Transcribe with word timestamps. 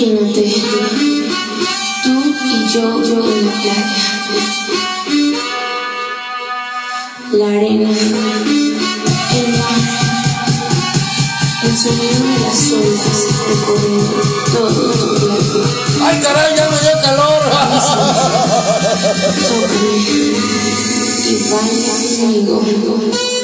Imagínate, 0.00 0.42
tú 2.04 2.14
y 2.44 2.72
yo 2.72 2.86
en 3.02 3.46
la 3.46 3.52
playa. 3.52 3.96
La 7.32 7.46
arena, 7.48 7.90
el 7.90 9.48
mar, 9.58 9.82
el 11.64 11.74
sonido 11.76 12.20
de 12.22 12.36
las 12.38 12.60
olas 12.74 13.18
recorriendo 13.48 14.18
todo 14.52 14.86
tu 14.92 15.06
cuerpo. 15.18 15.58
¡Ay, 16.04 16.16
caray, 16.20 16.50
ya 16.56 16.66
me 16.68 16.78
dio 16.78 16.94
calor! 17.02 17.42
Tócame 19.48 19.94
y 21.26 21.30
baila 21.50 21.94
conmigo. 22.46 23.37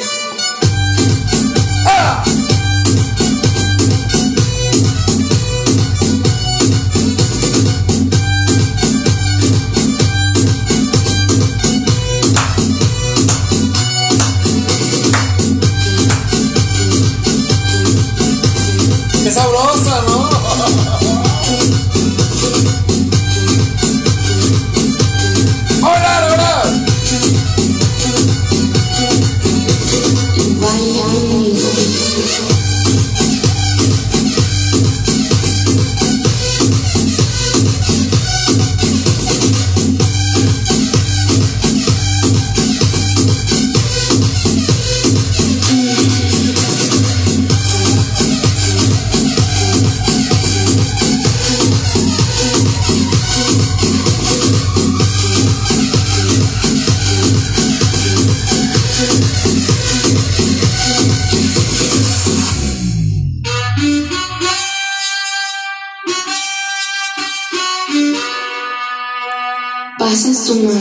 Pasas 70.14 70.44
tu 70.46 70.54
mano 70.62 70.78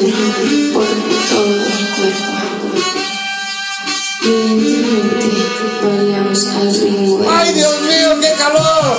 por 0.73 0.86
todo 0.86 1.66
el 1.66 1.86
cuerpo. 1.95 2.34
Lentamente 4.26 5.28
bailamos 5.81 6.45
al 6.50 6.70
ritmo 6.72 7.26
¡Ay, 7.28 7.52
Dios 7.56 7.81
mío, 7.81 8.09
qué 8.22 8.31
calor! 8.38 8.98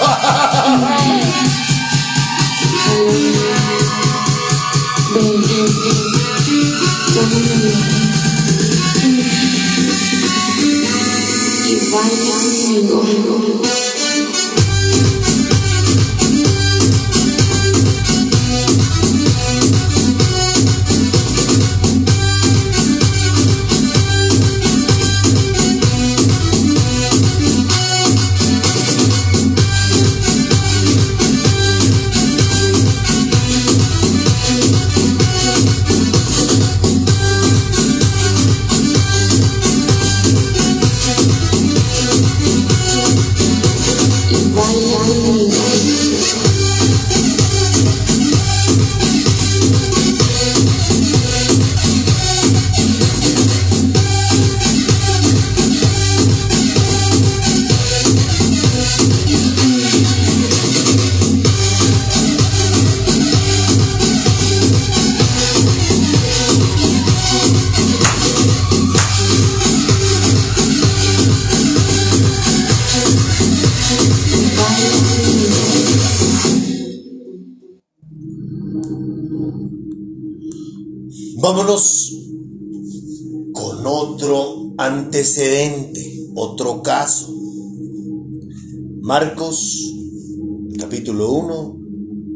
Ven, 5.15 5.41
la 7.15 7.23
mano. 7.31 7.71
Y 11.69 11.73
baila 11.93 12.37
conmigo. 12.91 13.34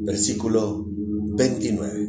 Versículo 0.08 0.86
29. 1.36 2.08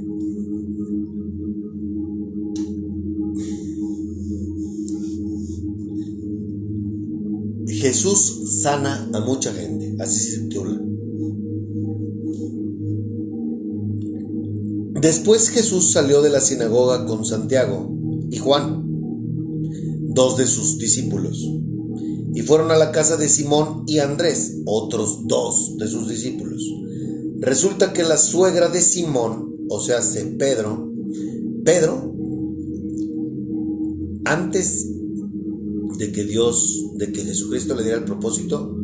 Jesús 7.67 8.61
sana 8.61 9.09
a 9.13 9.19
mucha 9.19 9.51
gente, 9.53 9.97
así 9.99 10.19
se 10.19 10.39
titula. 10.43 10.81
Después 15.01 15.49
Jesús 15.49 15.91
salió 15.91 16.21
de 16.21 16.29
la 16.29 16.39
sinagoga 16.39 17.05
con 17.05 17.25
Santiago 17.25 17.93
y 18.31 18.37
Juan, 18.37 18.81
dos 20.13 20.37
de 20.37 20.47
sus 20.47 20.77
discípulos, 20.77 21.37
y 22.33 22.41
fueron 22.43 22.71
a 22.71 22.77
la 22.77 22.93
casa 22.93 23.17
de 23.17 23.27
Simón 23.27 23.83
y 23.87 23.99
Andrés, 23.99 24.61
otros 24.65 25.27
dos 25.27 25.75
de 25.77 25.87
sus 25.89 26.07
discípulos. 26.07 26.63
Resulta 27.49 27.93
que 27.93 28.03
la 28.03 28.19
suegra 28.19 28.69
de 28.69 28.79
Simón, 28.79 29.55
o 29.69 29.81
sea, 29.81 30.01
de 30.01 30.23
Pedro, 30.37 30.93
Pedro, 31.65 32.13
antes 34.23 34.87
de 35.97 36.11
que 36.11 36.25
Dios, 36.25 36.91
de 36.97 37.11
que 37.11 37.23
Jesucristo 37.23 37.73
le 37.73 37.81
diera 37.81 37.97
el 37.97 38.03
propósito, 38.03 38.77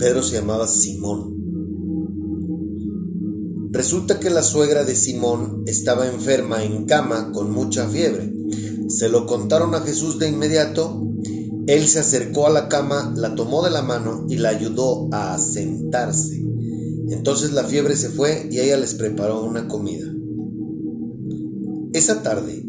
Pedro 0.00 0.24
se 0.24 0.34
llamaba 0.34 0.66
Simón. 0.66 1.36
Resulta 3.70 4.18
que 4.18 4.30
la 4.30 4.42
suegra 4.42 4.82
de 4.82 4.96
Simón 4.96 5.62
estaba 5.66 6.08
enferma 6.08 6.64
en 6.64 6.86
cama 6.86 7.30
con 7.30 7.52
mucha 7.52 7.88
fiebre. 7.88 8.34
Se 8.88 9.08
lo 9.08 9.26
contaron 9.26 9.76
a 9.76 9.82
Jesús 9.82 10.18
de 10.18 10.28
inmediato. 10.28 11.08
Él 11.68 11.86
se 11.86 12.00
acercó 12.00 12.48
a 12.48 12.50
la 12.50 12.66
cama, 12.68 13.14
la 13.16 13.36
tomó 13.36 13.62
de 13.62 13.70
la 13.70 13.82
mano 13.82 14.26
y 14.28 14.38
la 14.38 14.48
ayudó 14.48 15.08
a 15.12 15.38
sentarse. 15.38 16.45
Entonces 17.08 17.52
la 17.52 17.64
fiebre 17.64 17.96
se 17.96 18.08
fue 18.08 18.48
y 18.50 18.60
ella 18.60 18.76
les 18.76 18.94
preparó 18.94 19.44
una 19.44 19.68
comida. 19.68 20.12
Esa 21.92 22.22
tarde, 22.22 22.64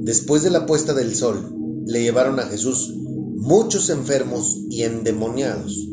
después 0.00 0.42
de 0.42 0.50
la 0.50 0.64
puesta 0.64 0.94
del 0.94 1.14
sol, 1.14 1.54
le 1.86 2.02
llevaron 2.02 2.38
a 2.40 2.44
Jesús 2.44 2.94
muchos 2.96 3.90
enfermos 3.90 4.58
y 4.70 4.82
endemoniados. 4.82 5.88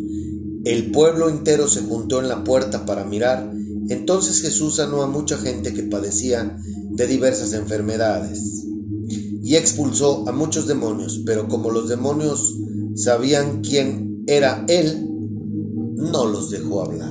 El 0.63 0.92
pueblo 0.92 1.28
entero 1.28 1.68
se 1.68 1.81
juntó 1.81 2.19
en 2.19 2.30
la 2.30 2.44
puerta 2.44 2.86
para 2.86 3.04
mirar. 3.04 3.51
Entonces 3.89 4.42
Jesús 4.42 4.75
sanó 4.75 5.01
a 5.01 5.07
mucha 5.07 5.38
gente 5.38 5.74
que 5.74 5.84
padecía 5.84 6.57
de 6.92 7.07
diversas 7.07 7.54
enfermedades 7.54 8.66
y 9.44 9.56
expulsó 9.56 10.30
a 10.30 10.31
muchos 10.31 10.68
demonios, 10.68 11.24
pero 11.25 11.48
como 11.48 11.72
los 11.72 11.89
demonios 11.89 12.57
sabían 12.95 13.62
quién 13.62 14.24
era 14.27 14.66
Él, 14.69 15.10
no 15.95 16.25
los 16.25 16.51
dejó 16.51 16.86
hablar. 16.86 17.11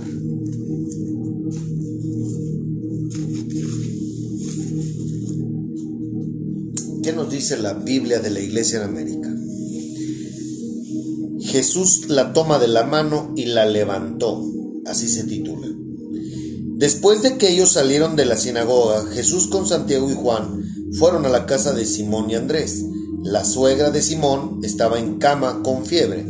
¿Qué 7.11 7.17
nos 7.17 7.29
dice 7.29 7.57
la 7.57 7.73
Biblia 7.73 8.21
de 8.21 8.31
la 8.31 8.39
Iglesia 8.39 8.79
en 8.79 8.85
América? 8.85 9.29
Jesús 11.41 12.09
la 12.09 12.33
toma 12.33 12.61
de 12.61 12.69
la 12.69 12.85
mano 12.85 13.33
y 13.37 13.47
la 13.47 13.67
levantó, 13.67 14.41
así 14.87 15.09
se 15.09 15.25
titula. 15.25 15.67
Después 16.77 17.23
de 17.23 17.37
que 17.37 17.51
ellos 17.51 17.73
salieron 17.73 18.15
de 18.15 18.27
la 18.27 18.37
sinagoga, 18.37 19.07
Jesús 19.07 19.49
con 19.49 19.67
Santiago 19.67 20.09
y 20.09 20.15
Juan 20.15 20.63
fueron 21.01 21.27
a 21.27 21.31
la 21.31 21.47
casa 21.47 21.73
de 21.73 21.85
Simón 21.85 22.31
y 22.31 22.37
Andrés. 22.37 22.85
La 23.25 23.45
suegra 23.45 23.91
de 23.91 24.03
Simón 24.03 24.61
estaba 24.63 25.01
en 25.01 25.19
cama 25.19 25.65
con 25.65 25.87
fiebre 25.87 26.25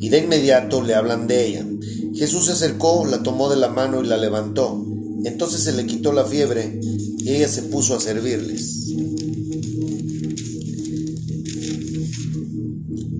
y 0.00 0.08
de 0.08 0.20
inmediato 0.20 0.80
le 0.80 0.94
hablan 0.94 1.26
de 1.26 1.46
ella. 1.46 1.66
Jesús 2.14 2.46
se 2.46 2.52
acercó, 2.52 3.04
la 3.04 3.22
tomó 3.22 3.50
de 3.50 3.56
la 3.56 3.68
mano 3.68 4.02
y 4.02 4.06
la 4.06 4.16
levantó. 4.16 4.82
Entonces 5.24 5.62
se 5.62 5.72
le 5.72 5.84
quitó 5.84 6.10
la 6.14 6.24
fiebre 6.24 6.80
y 7.18 7.34
ella 7.34 7.48
se 7.48 7.64
puso 7.64 7.94
a 7.94 8.00
servirles. 8.00 8.82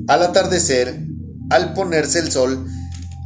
Al 0.08 0.22
atardecer, 0.22 1.06
al 1.50 1.74
ponerse 1.74 2.18
el 2.18 2.30
sol, 2.30 2.66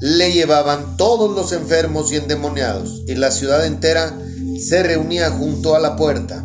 le 0.00 0.32
llevaban 0.32 0.96
todos 0.96 1.34
los 1.34 1.52
enfermos 1.52 2.12
y 2.12 2.16
endemoniados, 2.16 3.02
y 3.06 3.14
la 3.14 3.30
ciudad 3.30 3.64
entera 3.64 4.16
se 4.58 4.82
reunía 4.82 5.30
junto 5.30 5.74
a 5.74 5.80
la 5.80 5.96
puerta. 5.96 6.44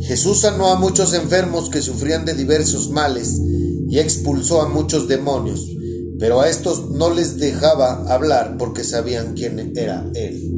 Jesús 0.00 0.40
sanó 0.40 0.68
a 0.68 0.76
muchos 0.76 1.14
enfermos 1.14 1.70
que 1.70 1.80
sufrían 1.80 2.24
de 2.24 2.34
diversos 2.34 2.90
males 2.90 3.40
y 3.88 3.98
expulsó 3.98 4.60
a 4.60 4.68
muchos 4.68 5.08
demonios, 5.08 5.66
pero 6.18 6.40
a 6.40 6.48
estos 6.48 6.90
no 6.90 7.12
les 7.12 7.38
dejaba 7.38 8.04
hablar 8.12 8.56
porque 8.58 8.84
sabían 8.84 9.34
quién 9.34 9.72
era 9.76 10.08
Él. 10.14 10.52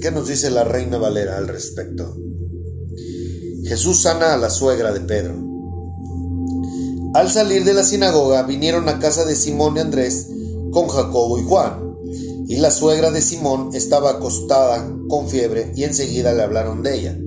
¿Qué 0.00 0.10
nos 0.10 0.26
dice 0.26 0.50
la 0.50 0.64
reina 0.64 0.98
Valera 0.98 1.38
al 1.38 1.46
respecto? 1.46 2.16
Jesús 3.72 4.02
sana 4.02 4.34
a 4.34 4.36
la 4.36 4.50
suegra 4.50 4.92
de 4.92 5.00
Pedro. 5.00 5.34
Al 7.14 7.30
salir 7.30 7.64
de 7.64 7.72
la 7.72 7.82
sinagoga 7.82 8.42
vinieron 8.42 8.86
a 8.90 8.98
casa 8.98 9.24
de 9.24 9.34
Simón 9.34 9.78
y 9.78 9.80
Andrés 9.80 10.28
con 10.72 10.88
Jacobo 10.88 11.38
y 11.38 11.44
Juan. 11.44 11.96
Y 12.48 12.56
la 12.56 12.70
suegra 12.70 13.10
de 13.10 13.22
Simón 13.22 13.70
estaba 13.72 14.10
acostada 14.10 14.94
con 15.08 15.26
fiebre 15.26 15.72
y 15.74 15.84
enseguida 15.84 16.34
le 16.34 16.42
hablaron 16.42 16.82
de 16.82 16.98
ella. 16.98 17.18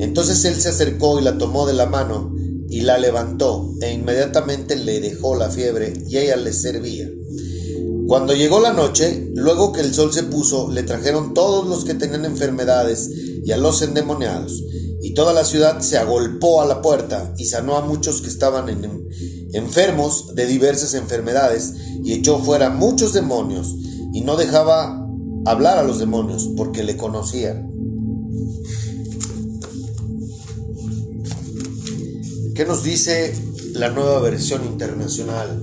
Entonces 0.00 0.44
él 0.44 0.56
se 0.56 0.70
acercó 0.70 1.20
y 1.20 1.22
la 1.22 1.38
tomó 1.38 1.68
de 1.68 1.74
la 1.74 1.86
mano 1.86 2.34
y 2.68 2.80
la 2.80 2.98
levantó 2.98 3.72
e 3.80 3.92
inmediatamente 3.92 4.74
le 4.74 4.98
dejó 4.98 5.36
la 5.36 5.50
fiebre 5.50 5.92
y 6.08 6.16
ella 6.16 6.34
le 6.34 6.52
servía. 6.52 7.08
Cuando 8.08 8.34
llegó 8.34 8.58
la 8.58 8.72
noche, 8.72 9.30
luego 9.36 9.72
que 9.72 9.82
el 9.82 9.94
sol 9.94 10.12
se 10.12 10.24
puso, 10.24 10.68
le 10.68 10.82
trajeron 10.82 11.32
todos 11.32 11.64
los 11.68 11.84
que 11.84 11.94
tenían 11.94 12.24
enfermedades 12.24 13.08
y 13.44 13.52
a 13.52 13.56
los 13.56 13.82
endemoniados, 13.82 14.64
y 15.06 15.14
toda 15.14 15.32
la 15.32 15.44
ciudad 15.44 15.78
se 15.82 15.98
agolpó 15.98 16.60
a 16.60 16.66
la 16.66 16.82
puerta 16.82 17.32
y 17.38 17.44
sanó 17.44 17.76
a 17.76 17.80
muchos 17.80 18.22
que 18.22 18.28
estaban 18.28 18.66
enfermos 19.52 20.34
de 20.34 20.46
diversas 20.46 20.94
enfermedades 20.94 21.74
y 22.02 22.12
echó 22.12 22.40
fuera 22.40 22.70
muchos 22.70 23.12
demonios 23.12 23.76
y 24.12 24.22
no 24.22 24.34
dejaba 24.34 25.06
hablar 25.44 25.78
a 25.78 25.84
los 25.84 26.00
demonios 26.00 26.50
porque 26.56 26.82
le 26.82 26.96
conocían. 26.96 27.70
¿Qué 32.56 32.64
nos 32.66 32.82
dice 32.82 33.32
la 33.74 33.90
nueva 33.90 34.18
versión 34.18 34.64
internacional? 34.64 35.62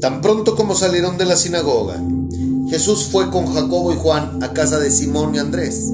Tan 0.00 0.20
pronto 0.20 0.56
como 0.56 0.74
salieron 0.74 1.18
de 1.18 1.24
la 1.24 1.36
sinagoga, 1.36 2.02
Jesús 2.68 3.08
fue 3.10 3.30
con 3.30 3.46
Jacobo 3.46 3.92
y 3.92 3.96
Juan 3.96 4.42
a 4.42 4.52
casa 4.52 4.78
de 4.78 4.90
Simón 4.90 5.34
y 5.34 5.38
Andrés. 5.38 5.90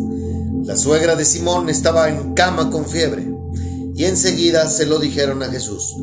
La 0.64 0.76
suegra 0.76 1.14
de 1.14 1.24
Simón 1.24 1.68
estaba 1.68 2.08
en 2.08 2.34
cama 2.34 2.70
con 2.70 2.86
fiebre, 2.86 3.32
y 3.94 4.04
enseguida 4.04 4.68
se 4.68 4.86
lo 4.86 4.98
dijeron 4.98 5.42
a 5.42 5.50
Jesús. 5.50 5.94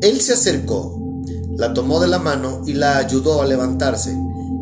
Él 0.00 0.20
se 0.20 0.32
acercó, 0.32 1.22
la 1.56 1.74
tomó 1.74 2.00
de 2.00 2.08
la 2.08 2.18
mano 2.18 2.62
y 2.66 2.72
la 2.72 2.98
ayudó 2.98 3.40
a 3.40 3.46
levantarse. 3.46 4.16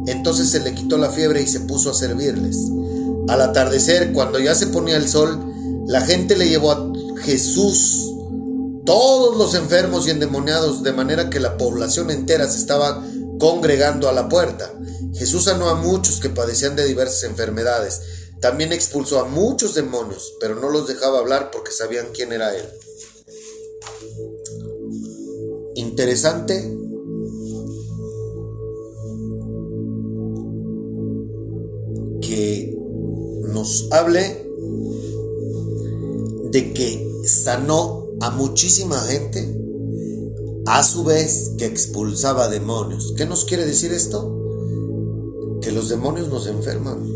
Entonces 0.06 0.50
se 0.50 0.60
le 0.60 0.74
quitó 0.74 0.98
la 0.98 1.10
fiebre 1.10 1.40
y 1.40 1.46
se 1.46 1.60
puso 1.60 1.90
a 1.90 1.94
servirles. 1.94 2.58
Al 3.28 3.40
atardecer, 3.40 4.12
cuando 4.12 4.38
ya 4.38 4.54
se 4.54 4.66
ponía 4.66 4.96
el 4.96 5.08
sol, 5.08 5.40
la 5.86 6.02
gente 6.02 6.36
le 6.36 6.48
llevó 6.48 6.72
a 6.72 6.92
Jesús 7.22 8.10
todos 8.84 9.36
los 9.38 9.54
enfermos 9.54 10.06
y 10.06 10.10
endemoniados, 10.10 10.82
de 10.82 10.92
manera 10.92 11.30
que 11.30 11.40
la 11.40 11.56
población 11.56 12.10
entera 12.10 12.46
se 12.48 12.58
estaba 12.58 13.02
congregando 13.44 14.08
a 14.08 14.12
la 14.14 14.26
puerta. 14.26 14.72
Jesús 15.12 15.44
sanó 15.44 15.68
a 15.68 15.74
muchos 15.74 16.18
que 16.18 16.30
padecían 16.30 16.76
de 16.76 16.86
diversas 16.86 17.24
enfermedades. 17.24 18.00
También 18.40 18.72
expulsó 18.72 19.20
a 19.20 19.26
muchos 19.26 19.74
demonios, 19.74 20.32
pero 20.40 20.54
no 20.54 20.70
los 20.70 20.88
dejaba 20.88 21.18
hablar 21.18 21.50
porque 21.50 21.70
sabían 21.70 22.06
quién 22.14 22.32
era 22.32 22.56
Él. 22.56 22.66
Interesante 25.74 26.54
que 32.22 32.74
nos 33.52 33.88
hable 33.90 34.42
de 36.50 36.72
que 36.72 37.22
sanó 37.26 38.06
a 38.22 38.30
muchísima 38.30 38.98
gente, 39.00 39.54
a 40.66 40.82
su 40.82 41.04
vez 41.04 41.52
que 41.58 41.66
expulsaba 41.66 42.48
demonios. 42.48 43.12
¿Qué 43.16 43.26
nos 43.26 43.44
quiere 43.44 43.66
decir 43.66 43.92
esto? 43.92 44.40
Que 45.60 45.72
los 45.72 45.88
demonios 45.88 46.28
nos 46.28 46.46
enferman. 46.46 47.13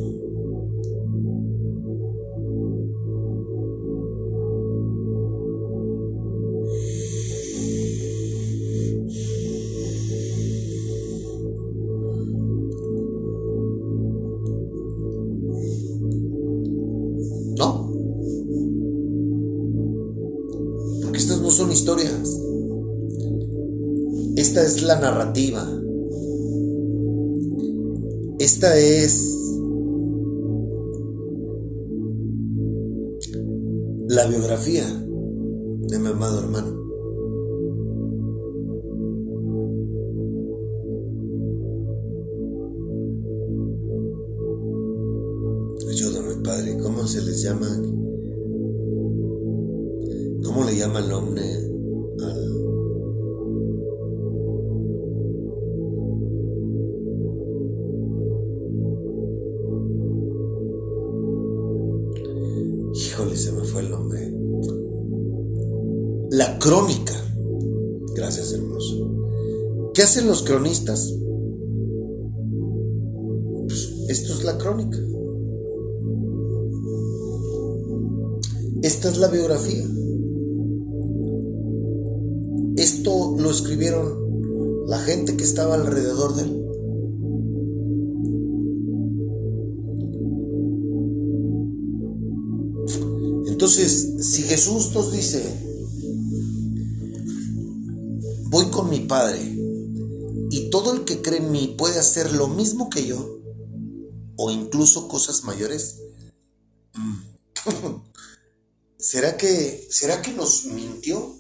La 24.89 24.99
narrativa. 24.99 25.69
Esta 28.39 28.75
es 28.79 29.13
la 34.09 34.27
biografía 34.29 34.87
de 34.87 35.99
mi 35.99 36.09
amado 36.09 36.39
hermano. 36.41 36.79
Ayúdame, 45.91 46.43
Padre, 46.43 46.79
¿cómo 46.83 47.07
se 47.07 47.21
les 47.21 47.43
llama? 47.43 47.69
¿Cómo 50.43 50.65
le 50.65 50.77
llama 50.77 51.01
el 51.01 51.13
hermoso. 70.29 70.29
¿Qué 70.29 70.29
hacen 70.29 70.29
los 70.29 70.43
cronistas? 70.43 71.15
Pues 73.67 73.95
esto 74.09 74.33
es 74.35 74.45
la 74.45 74.59
crónica. 74.59 74.99
Esta 78.83 79.09
es 79.09 79.19
la 79.19 79.29
biografía. 79.29 79.85
Esto 82.77 83.37
lo 83.39 83.51
escribieron 83.51 84.87
la 84.87 84.99
gente 84.99 85.37
que 85.37 85.45
estaba 85.45 85.75
alrededor 85.75 86.37
de 86.37 86.43
él. 86.43 86.65
Entonces, 93.49 94.15
si 94.21 94.43
Jesús 94.43 94.93
nos 94.95 95.11
dice, 95.11 95.43
voy 98.51 98.67
con 98.67 98.89
mi 98.89 99.01
Padre 99.01 99.58
todo 100.71 100.93
el 100.93 101.05
que 101.05 101.23
cree 101.23 101.39
en 101.39 101.51
mí 101.51 101.75
puede 101.77 101.99
hacer 101.99 102.33
lo 102.33 102.49
mismo 102.49 102.91
que 102.91 103.07
yo 103.07 103.39
o 104.37 104.51
incluso 104.51 105.09
cosas 105.09 105.45
mayores. 105.45 106.01
Mm. 106.95 107.17
¿Será 108.99 109.37
que 109.37 109.87
será 109.91 110.23
que 110.23 110.33
nos 110.33 110.65
mintió? 110.67 111.37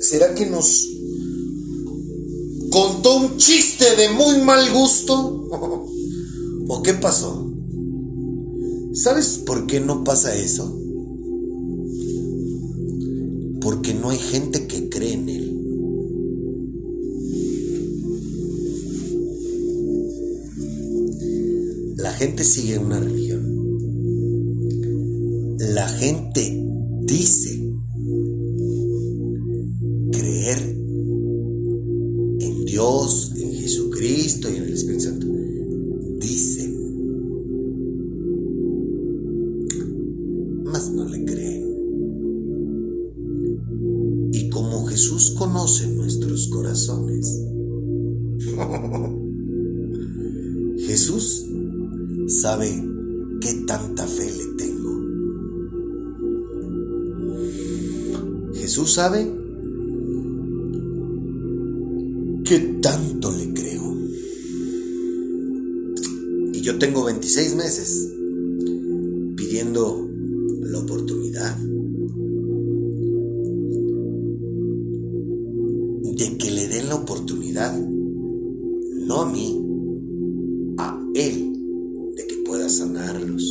¿Será 0.00 0.34
que 0.34 0.46
nos 0.46 0.88
contó 2.70 3.16
un 3.16 3.36
chiste 3.36 3.96
de 3.96 4.08
muy 4.10 4.38
mal 4.38 4.72
gusto? 4.72 5.48
¿O 6.68 6.82
qué 6.82 6.94
pasó? 6.94 7.48
¿Sabes 8.94 9.38
por 9.38 9.66
qué 9.66 9.80
no 9.80 10.04
pasa 10.04 10.34
eso? 10.34 10.81
Porque 13.72 13.94
no 13.94 14.10
hay 14.10 14.18
gente 14.18 14.66
que 14.66 14.90
cree 14.90 15.14
en 15.14 15.28
Él. 15.30 15.58
La 21.96 22.12
gente 22.12 22.44
sigue 22.44 22.76
una 22.76 23.00
religión. 23.00 23.48
La 25.58 25.88
gente 25.88 26.61
sabe 58.92 59.24
qué 62.44 62.58
tanto 62.82 63.32
le 63.32 63.54
creo. 63.54 63.96
Y 66.52 66.60
yo 66.60 66.78
tengo 66.78 67.04
26 67.04 67.54
meses 67.54 68.12
pidiendo 69.34 70.06
la 70.60 70.78
oportunidad 70.80 71.56
de 76.02 76.36
que 76.36 76.50
le 76.50 76.68
den 76.68 76.90
la 76.90 76.96
oportunidad, 76.96 77.74
no 79.06 79.22
a 79.22 79.32
mí, 79.32 79.58
a 80.76 81.02
Él, 81.14 81.52
de 82.14 82.26
que 82.26 82.36
pueda 82.44 82.68
sanarlos. 82.68 83.42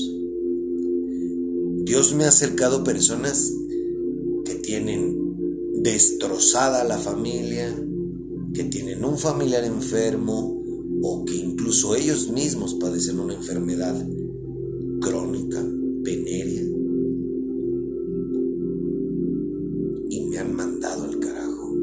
Dios 1.84 2.14
me 2.14 2.26
ha 2.26 2.30
acercado 2.30 2.84
personas 2.84 3.52
la 6.92 6.98
familia, 6.98 7.74
que 8.54 8.66
tienen 8.66 9.06
un 9.06 9.18
familiar 9.18 9.64
enfermo 9.64 10.62
o 11.02 11.24
que 11.24 11.36
incluso 11.36 11.96
ellos 11.96 12.30
mismos 12.30 12.74
padecen 12.74 13.18
una 13.18 13.34
enfermedad 13.34 13.96
crónica, 15.00 15.64
venérea. 16.04 16.64
Y 20.10 20.26
me 20.30 20.38
han 20.38 20.54
mandado 20.54 21.06
al 21.06 21.18
carajo. 21.20 21.74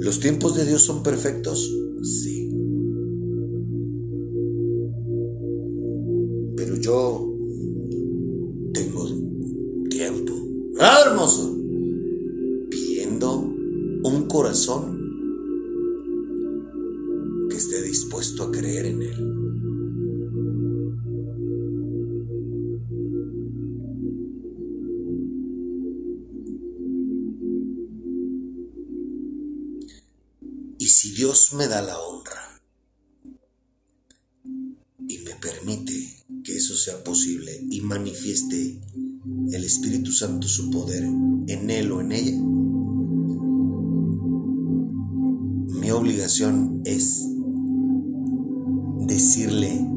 ¿Los 0.00 0.18
tiempos 0.18 0.56
de 0.56 0.66
Dios 0.66 0.82
son 0.82 1.04
perfectos? 1.04 1.72
Sí. 2.02 2.50
Pero 6.56 6.76
yo 6.78 7.31
tiempo. 10.82 10.96
¡Ah, 10.96 11.02
hermoso! 11.06 11.56
Pidiendo 12.70 13.36
un 13.36 14.26
corazón 14.28 14.98
que 17.48 17.56
esté 17.56 17.82
dispuesto 17.82 18.44
a 18.44 18.50
creer 18.50 18.86
en 18.86 19.01
Santo 40.12 40.46
su 40.46 40.70
poder 40.70 41.02
en 41.04 41.70
él 41.70 41.90
o 41.90 42.00
en 42.00 42.12
ella, 42.12 42.38
mi 45.80 45.90
obligación 45.90 46.82
es 46.84 47.26
decirle 49.06 49.88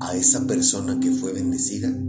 a 0.00 0.14
esa 0.14 0.46
persona 0.46 1.00
que 1.00 1.10
fue 1.10 1.32
bendecida 1.32 2.05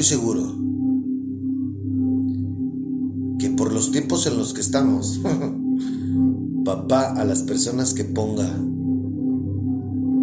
estoy 0.00 0.16
seguro 0.16 0.56
que 3.38 3.50
por 3.50 3.72
los 3.72 3.90
tiempos 3.90 4.26
en 4.26 4.36
los 4.38 4.54
que 4.54 4.60
estamos, 4.60 5.20
papá 6.64 7.12
a 7.12 7.24
las 7.24 7.42
personas 7.42 7.92
que 7.92 8.04
ponga 8.04 8.48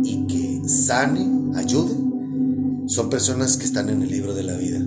y 0.03 0.25
que 0.27 0.61
sane, 0.67 1.51
ayude, 1.55 1.95
son 2.87 3.09
personas 3.09 3.57
que 3.57 3.65
están 3.65 3.89
en 3.89 4.01
el 4.01 4.09
libro 4.09 4.33
de 4.33 4.43
la 4.43 4.55
vida. 4.57 4.83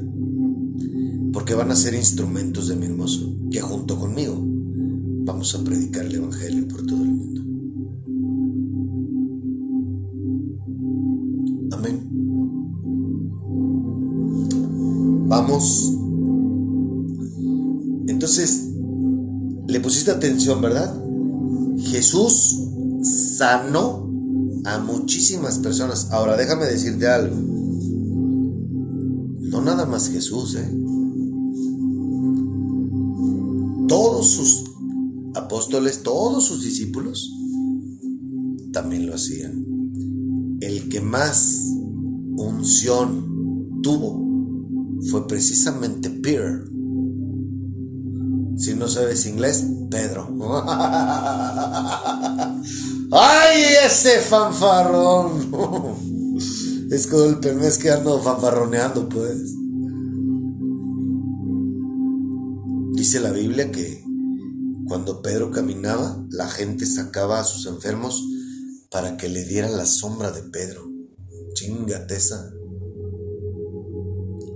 Porque 1.33 1.55
van 1.55 1.71
a 1.71 1.77
ser 1.77 1.95
instrumentos 1.95 2.69
de 2.69 2.77
mi 2.77 2.87
hermoso, 2.87 3.37
que 3.51 3.61
junto 3.61 3.99
conmigo 3.99 4.41
vamos 5.25 5.55
a 5.55 5.63
predicar 5.63 6.07
el 6.07 6.17
Evangelio 6.17 6.67
por 6.67 6.85
Entonces, 18.09 18.69
le 19.67 19.81
pusiste 19.81 20.11
atención, 20.11 20.61
¿verdad? 20.61 20.95
Jesús 21.79 22.59
sanó 23.03 24.11
a 24.65 24.79
muchísimas 24.79 25.59
personas. 25.59 26.11
Ahora 26.11 26.37
déjame 26.37 26.67
decirte 26.67 27.09
algo. 27.09 27.37
No 29.51 29.63
nada 29.63 29.87
más 29.87 30.09
Jesús, 30.09 30.57
¿eh? 30.57 30.71
Todos 33.89 34.29
sus 34.29 34.65
apóstoles, 35.35 36.03
todos 36.03 36.45
sus 36.45 36.63
discípulos, 36.63 37.33
también 38.73 39.07
lo 39.07 39.15
hacían. 39.15 39.65
El 40.61 40.89
que 40.89 41.01
más 41.01 41.59
unción 42.37 43.81
tuvo 43.83 44.30
fue 45.09 45.27
precisamente 45.27 46.11
Peter. 46.11 46.65
Si 48.57 48.75
no 48.75 48.89
sabes 48.89 49.25
inglés, 49.27 49.65
Pedro. 49.91 50.29
¡Ay, 53.13 53.63
ese 53.87 54.21
fanfarrón! 54.21 56.01
Es 56.91 57.07
que 57.79 57.91
ando 57.91 58.21
fanfarroneando, 58.21 59.09
pues. 59.09 59.55
Dice 62.95 63.21
la 63.21 63.31
Biblia 63.31 63.71
que 63.71 64.03
cuando 64.89 65.23
Pedro 65.23 65.53
caminaba, 65.53 66.27
la 66.31 66.49
gente 66.49 66.85
sacaba 66.87 67.39
a 67.39 67.45
sus 67.45 67.67
enfermos 67.67 68.25
para 68.91 69.17
que 69.17 69.29
le 69.29 69.45
dieran 69.45 69.77
la 69.77 69.87
sombra 69.87 70.33
de 70.33 70.43
Pedro. 70.43 70.91
Chingate 71.55 72.17
esa. 72.17 72.51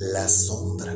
La 0.01 0.29
sombra. 0.29 0.95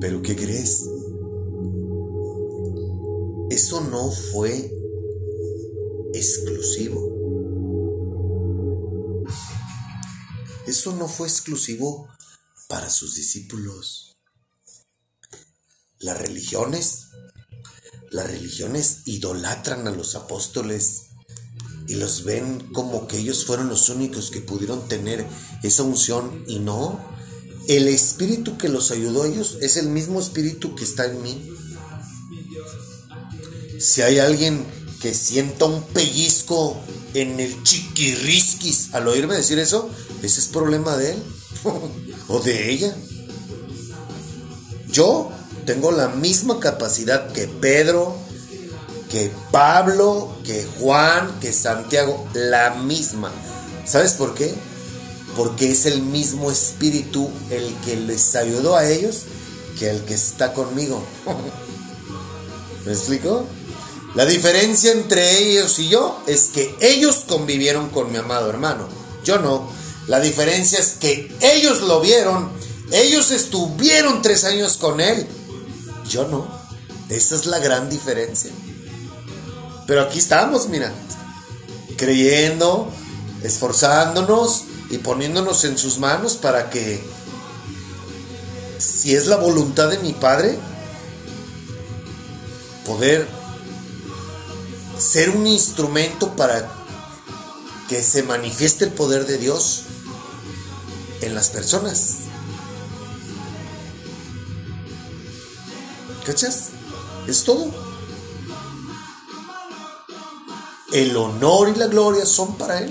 Pero 0.00 0.22
¿qué 0.22 0.36
crees? 0.36 0.88
Eso 3.50 3.80
no 3.80 4.10
fue 4.10 4.70
exclusivo. 6.14 7.08
Eso 10.66 10.94
no 10.94 11.08
fue 11.08 11.28
exclusivo 11.28 12.08
para 12.68 12.90
sus 12.90 13.14
discípulos. 13.14 14.18
Las 15.98 16.18
religiones, 16.18 17.08
las 18.10 18.26
religiones 18.26 18.98
idolatran 19.04 19.86
a 19.86 19.90
los 19.90 20.14
apóstoles 20.14 21.02
y 21.86 21.94
los 21.94 22.24
ven 22.24 22.68
como 22.72 23.06
que 23.06 23.18
ellos 23.18 23.44
fueron 23.44 23.68
los 23.68 23.88
únicos 23.88 24.30
que 24.30 24.40
pudieron 24.40 24.86
tener 24.88 25.26
esa 25.62 25.82
unción 25.82 26.44
y 26.46 26.58
no. 26.58 27.00
El 27.66 27.88
espíritu 27.88 28.58
que 28.58 28.68
los 28.68 28.90
ayudó 28.90 29.22
a 29.22 29.28
ellos 29.28 29.58
es 29.60 29.76
el 29.76 29.88
mismo 29.88 30.20
espíritu 30.20 30.74
que 30.74 30.84
está 30.84 31.06
en 31.06 31.22
mí. 31.22 31.50
Si 33.80 34.02
hay 34.02 34.18
alguien 34.18 34.64
que 35.00 35.14
sienta 35.14 35.64
un 35.64 35.82
pellizco 35.82 36.76
en 37.14 37.40
el 37.40 37.62
chiquirrisquis 37.62 38.94
al 38.94 39.08
oírme 39.08 39.34
decir 39.34 39.58
eso, 39.58 39.88
ese 40.22 40.40
es 40.40 40.46
problema 40.48 40.96
de 40.96 41.12
él 41.12 41.22
o 42.28 42.40
de 42.40 42.70
ella. 42.70 42.96
Yo 44.90 45.30
tengo 45.68 45.92
la 45.92 46.08
misma 46.08 46.60
capacidad 46.60 47.30
que 47.32 47.46
Pedro, 47.46 48.16
que 49.10 49.30
Pablo, 49.52 50.34
que 50.42 50.66
Juan, 50.80 51.40
que 51.40 51.52
Santiago, 51.52 52.26
la 52.32 52.70
misma. 52.70 53.30
¿Sabes 53.84 54.14
por 54.14 54.34
qué? 54.34 54.54
Porque 55.36 55.70
es 55.70 55.84
el 55.84 56.00
mismo 56.00 56.50
espíritu 56.50 57.30
el 57.50 57.70
que 57.84 57.96
les 57.96 58.34
ayudó 58.34 58.76
a 58.76 58.88
ellos 58.88 59.24
que 59.78 59.90
el 59.90 60.00
que 60.06 60.14
está 60.14 60.54
conmigo. 60.54 61.04
¿Me 62.86 62.92
explico? 62.92 63.44
La 64.14 64.24
diferencia 64.24 64.90
entre 64.92 65.36
ellos 65.36 65.78
y 65.80 65.90
yo 65.90 66.18
es 66.26 66.44
que 66.46 66.74
ellos 66.80 67.26
convivieron 67.28 67.90
con 67.90 68.10
mi 68.10 68.16
amado 68.16 68.48
hermano. 68.48 68.88
Yo 69.22 69.38
no. 69.38 69.70
La 70.06 70.18
diferencia 70.18 70.78
es 70.78 70.94
que 70.94 71.30
ellos 71.42 71.82
lo 71.82 72.00
vieron. 72.00 72.48
Ellos 72.90 73.32
estuvieron 73.32 74.22
tres 74.22 74.44
años 74.44 74.78
con 74.78 75.02
él. 75.02 75.28
Yo 76.08 76.26
no. 76.28 76.46
Esa 77.08 77.36
es 77.36 77.46
la 77.46 77.58
gran 77.58 77.88
diferencia. 77.88 78.50
Pero 79.86 80.02
aquí 80.02 80.18
estamos, 80.18 80.68
mira. 80.68 80.92
Creyendo, 81.96 82.92
esforzándonos 83.42 84.64
y 84.90 84.98
poniéndonos 84.98 85.64
en 85.64 85.76
sus 85.78 85.98
manos 85.98 86.36
para 86.36 86.70
que, 86.70 87.02
si 88.78 89.14
es 89.14 89.26
la 89.26 89.36
voluntad 89.36 89.88
de 89.88 89.98
mi 89.98 90.12
Padre, 90.12 90.58
poder 92.86 93.26
ser 94.98 95.30
un 95.30 95.46
instrumento 95.46 96.34
para 96.36 96.70
que 97.88 98.02
se 98.02 98.22
manifieste 98.22 98.84
el 98.84 98.92
poder 98.92 99.26
de 99.26 99.38
Dios 99.38 99.84
en 101.22 101.34
las 101.34 101.48
personas. 101.50 102.27
¿Cachas? 106.28 106.64
Es 107.26 107.42
todo. 107.42 107.70
El 110.92 111.16
honor 111.16 111.70
y 111.74 111.78
la 111.78 111.86
gloria 111.86 112.26
son 112.26 112.58
para 112.58 112.80
Él. 112.80 112.90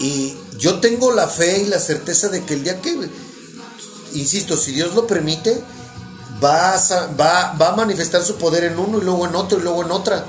Y 0.00 0.34
yo 0.56 0.80
tengo 0.80 1.12
la 1.12 1.28
fe 1.28 1.60
y 1.60 1.66
la 1.66 1.78
certeza 1.78 2.30
de 2.30 2.42
que 2.46 2.54
el 2.54 2.64
día 2.64 2.80
que 2.80 3.06
insisto, 4.14 4.56
si 4.56 4.72
Dios 4.72 4.94
lo 4.94 5.06
permite, 5.06 5.62
va 6.42 6.72
a, 6.72 7.06
va, 7.08 7.50
a 7.50 7.76
manifestar 7.76 8.24
su 8.24 8.36
poder 8.36 8.64
en 8.64 8.78
uno 8.78 8.96
y 8.96 9.02
luego 9.02 9.26
en 9.26 9.36
otro 9.36 9.58
y 9.58 9.62
luego 9.62 9.84
en 9.84 9.90
otra. 9.90 10.24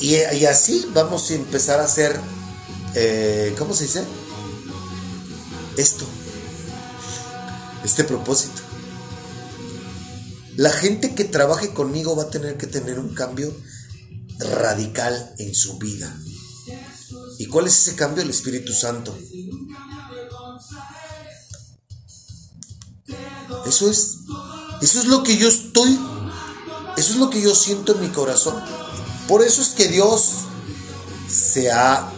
Y, 0.00 0.16
así 0.46 0.88
vamos 0.94 1.30
a 1.30 1.34
empezar 1.34 1.78
a 1.78 1.84
hacer, 1.84 2.18
eh, 2.94 3.54
¿cómo 3.58 3.74
se 3.74 3.84
dice? 3.84 4.04
Esto, 5.78 6.04
este 7.84 8.02
propósito. 8.02 8.62
La 10.56 10.70
gente 10.70 11.14
que 11.14 11.22
trabaje 11.22 11.72
conmigo 11.72 12.16
va 12.16 12.24
a 12.24 12.30
tener 12.30 12.56
que 12.56 12.66
tener 12.66 12.98
un 12.98 13.14
cambio 13.14 13.56
radical 14.40 15.34
en 15.38 15.54
su 15.54 15.78
vida. 15.78 16.12
¿Y 17.38 17.46
cuál 17.46 17.68
es 17.68 17.78
ese 17.78 17.94
cambio? 17.94 18.24
El 18.24 18.30
Espíritu 18.30 18.72
Santo. 18.72 19.16
Eso 23.64 23.88
es, 23.88 24.16
eso 24.82 24.98
es 24.98 25.04
lo 25.04 25.22
que 25.22 25.36
yo 25.36 25.46
estoy, 25.46 25.96
eso 26.96 27.12
es 27.12 27.16
lo 27.18 27.30
que 27.30 27.40
yo 27.40 27.54
siento 27.54 27.92
en 27.92 28.00
mi 28.00 28.08
corazón. 28.08 28.60
Por 29.28 29.44
eso 29.44 29.62
es 29.62 29.68
que 29.68 29.86
Dios 29.86 30.30
se 31.30 31.70
ha, 31.70 32.10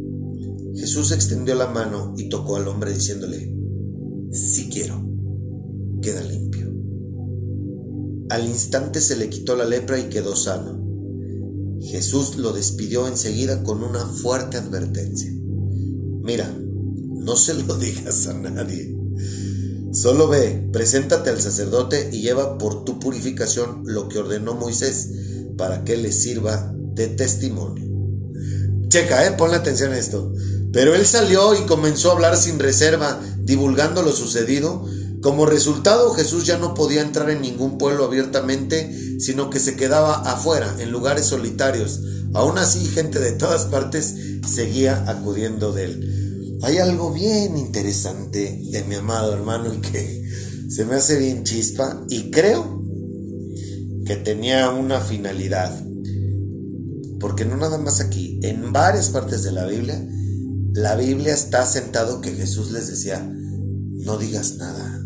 Jesús 0.76 1.12
extendió 1.12 1.56
la 1.56 1.68
mano 1.68 2.14
y 2.18 2.30
tocó 2.30 2.56
al 2.56 2.70
hombre 2.70 2.94
diciéndole, 2.94 3.54
si 4.32 4.70
quiero, 4.70 5.04
queda 6.02 6.24
limpio. 6.24 6.74
Al 8.30 8.48
instante 8.48 9.02
se 9.02 9.18
le 9.18 9.30
quitó 9.30 9.58
la 9.58 9.66
lepra 9.66 10.00
y 10.00 10.10
quedó 10.10 10.36
sano. 10.38 10.86
Jesús 11.82 12.38
lo 12.38 12.54
despidió 12.54 13.08
enseguida 13.08 13.62
con 13.64 13.84
una 13.84 14.06
fuerte 14.06 14.56
advertencia. 14.58 15.32
Mira, 16.24 16.58
no 16.58 17.36
se 17.36 17.54
lo 17.56 17.76
digas 17.78 18.28
a 18.28 18.34
nadie. 18.34 18.97
Solo 19.92 20.28
ve, 20.28 20.68
preséntate 20.74 21.30
al 21.30 21.42
sacerdote 21.42 22.10
y 22.12 22.22
lleva 22.22 22.58
por 22.58 22.84
tu 22.84 23.00
purificación 23.00 23.84
lo 23.86 24.10
que 24.10 24.20
ordenó 24.20 24.54
Moisés 24.54 25.10
para 25.58 25.84
que 25.84 25.96
le 25.96 26.12
sirva 26.12 26.74
de 26.76 27.08
testimonio. 27.08 27.86
Checa, 28.90 29.26
eh, 29.26 29.32
ponle 29.32 29.56
atención 29.56 29.94
a 29.94 29.98
esto. 29.98 30.34
Pero 30.74 30.94
él 30.94 31.06
salió 31.06 31.56
y 31.56 31.66
comenzó 31.66 32.10
a 32.10 32.14
hablar 32.14 32.38
sin 32.38 32.60
reserva, 32.60 33.20
divulgando 33.40 34.04
lo 34.04 34.12
sucedido. 34.12 34.86
Como 35.22 35.46
resultado, 35.46 36.14
Jesús 36.14 36.46
ya 36.46 36.58
no 36.58 36.74
podía 36.74 37.02
entrar 37.02 37.30
en 37.30 37.42
ningún 37.42 37.78
pueblo 37.78 38.04
abiertamente, 38.04 39.20
sino 39.20 39.50
que 39.50 39.60
se 39.60 39.76
quedaba 39.76 40.16
afuera, 40.16 40.76
en 40.80 40.92
lugares 40.92 41.26
solitarios. 41.26 42.02
Aún 42.34 42.58
así, 42.58 42.86
gente 42.86 43.20
de 43.20 43.32
todas 43.32 43.66
partes 43.66 44.16
seguía 44.46 45.10
acudiendo 45.10 45.72
de 45.72 45.86
él 45.86 46.27
hay 46.64 46.78
algo 46.80 47.14
bien 47.14 47.58
interesante 47.58 48.62
de 48.72 48.84
mi 48.84 48.96
amado 48.96 49.34
hermano 49.34 49.74
y 49.74 49.78
que 49.78 50.28
se 50.70 50.86
me 50.86 50.96
hace 50.96 51.18
bien 51.18 51.44
chispa 51.44 52.04
y 52.10 52.32
creo 52.32 52.84
que 54.06 54.16
tenía 54.16 54.70
una 54.72 55.00
finalidad. 55.02 55.84
Porque 57.20 57.46
no 57.46 57.58
nada 57.58 57.78
más 57.78 58.00
aquí, 58.00 58.40
en 58.44 58.72
varias 58.72 59.10
partes 59.10 59.44
de 59.44 59.52
la 59.52 59.66
Biblia, 59.66 60.04
la 60.74 60.96
Biblia 60.96 61.34
está 61.34 61.66
sentado 61.66 62.22
que 62.22 62.32
Jesús 62.32 62.72
les 62.72 62.88
decía, 62.88 63.20
no 63.22 64.18
digas 64.18 64.58
nada. 64.58 65.04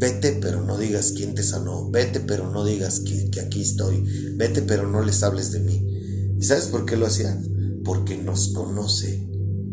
Vete 0.00 0.38
pero 0.40 0.64
no 0.64 0.78
digas 0.78 1.12
quién 1.16 1.34
te 1.34 1.42
sanó. 1.42 1.90
Vete 1.90 2.20
pero 2.20 2.50
no 2.50 2.64
digas 2.64 3.00
que, 3.00 3.30
que 3.30 3.40
aquí 3.40 3.62
estoy. 3.62 4.04
Vete 4.36 4.62
pero 4.62 4.88
no 4.88 5.02
les 5.02 5.22
hables 5.22 5.50
de 5.52 5.60
mí. 5.60 6.36
¿Y 6.38 6.44
sabes 6.44 6.66
por 6.66 6.84
qué 6.86 6.96
lo 6.96 7.06
hacía? 7.06 7.40
Porque 7.84 8.16
nos 8.16 8.48
conoce 8.48 9.27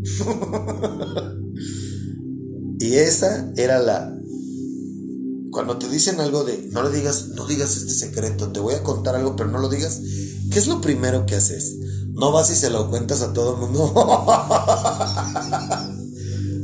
y 2.80 2.94
esa 2.94 3.52
era 3.56 3.78
la... 3.78 4.12
Cuando 5.50 5.78
te 5.78 5.88
dicen 5.88 6.20
algo 6.20 6.44
de, 6.44 6.68
no 6.70 6.82
le 6.82 6.90
digas, 6.96 7.28
no 7.34 7.46
digas 7.46 7.76
este 7.76 7.92
secreto, 7.92 8.52
te 8.52 8.60
voy 8.60 8.74
a 8.74 8.82
contar 8.82 9.16
algo, 9.16 9.36
pero 9.36 9.50
no 9.50 9.58
lo 9.58 9.70
digas, 9.70 10.02
¿qué 10.50 10.58
es 10.58 10.66
lo 10.66 10.82
primero 10.82 11.24
que 11.24 11.34
haces? 11.34 11.76
No 12.12 12.30
vas 12.30 12.50
y 12.50 12.54
se 12.54 12.68
lo 12.68 12.90
cuentas 12.90 13.22
a 13.22 13.32
todo 13.32 13.54
el 13.54 13.60
mundo. 13.60 13.90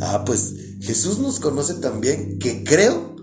ah, 0.03 0.25
pues 0.27 0.53
Jesús 0.81 1.21
nos 1.21 1.41
conoce 1.41 1.73
también, 1.75 2.39
que 2.39 2.65
creo 2.65 3.17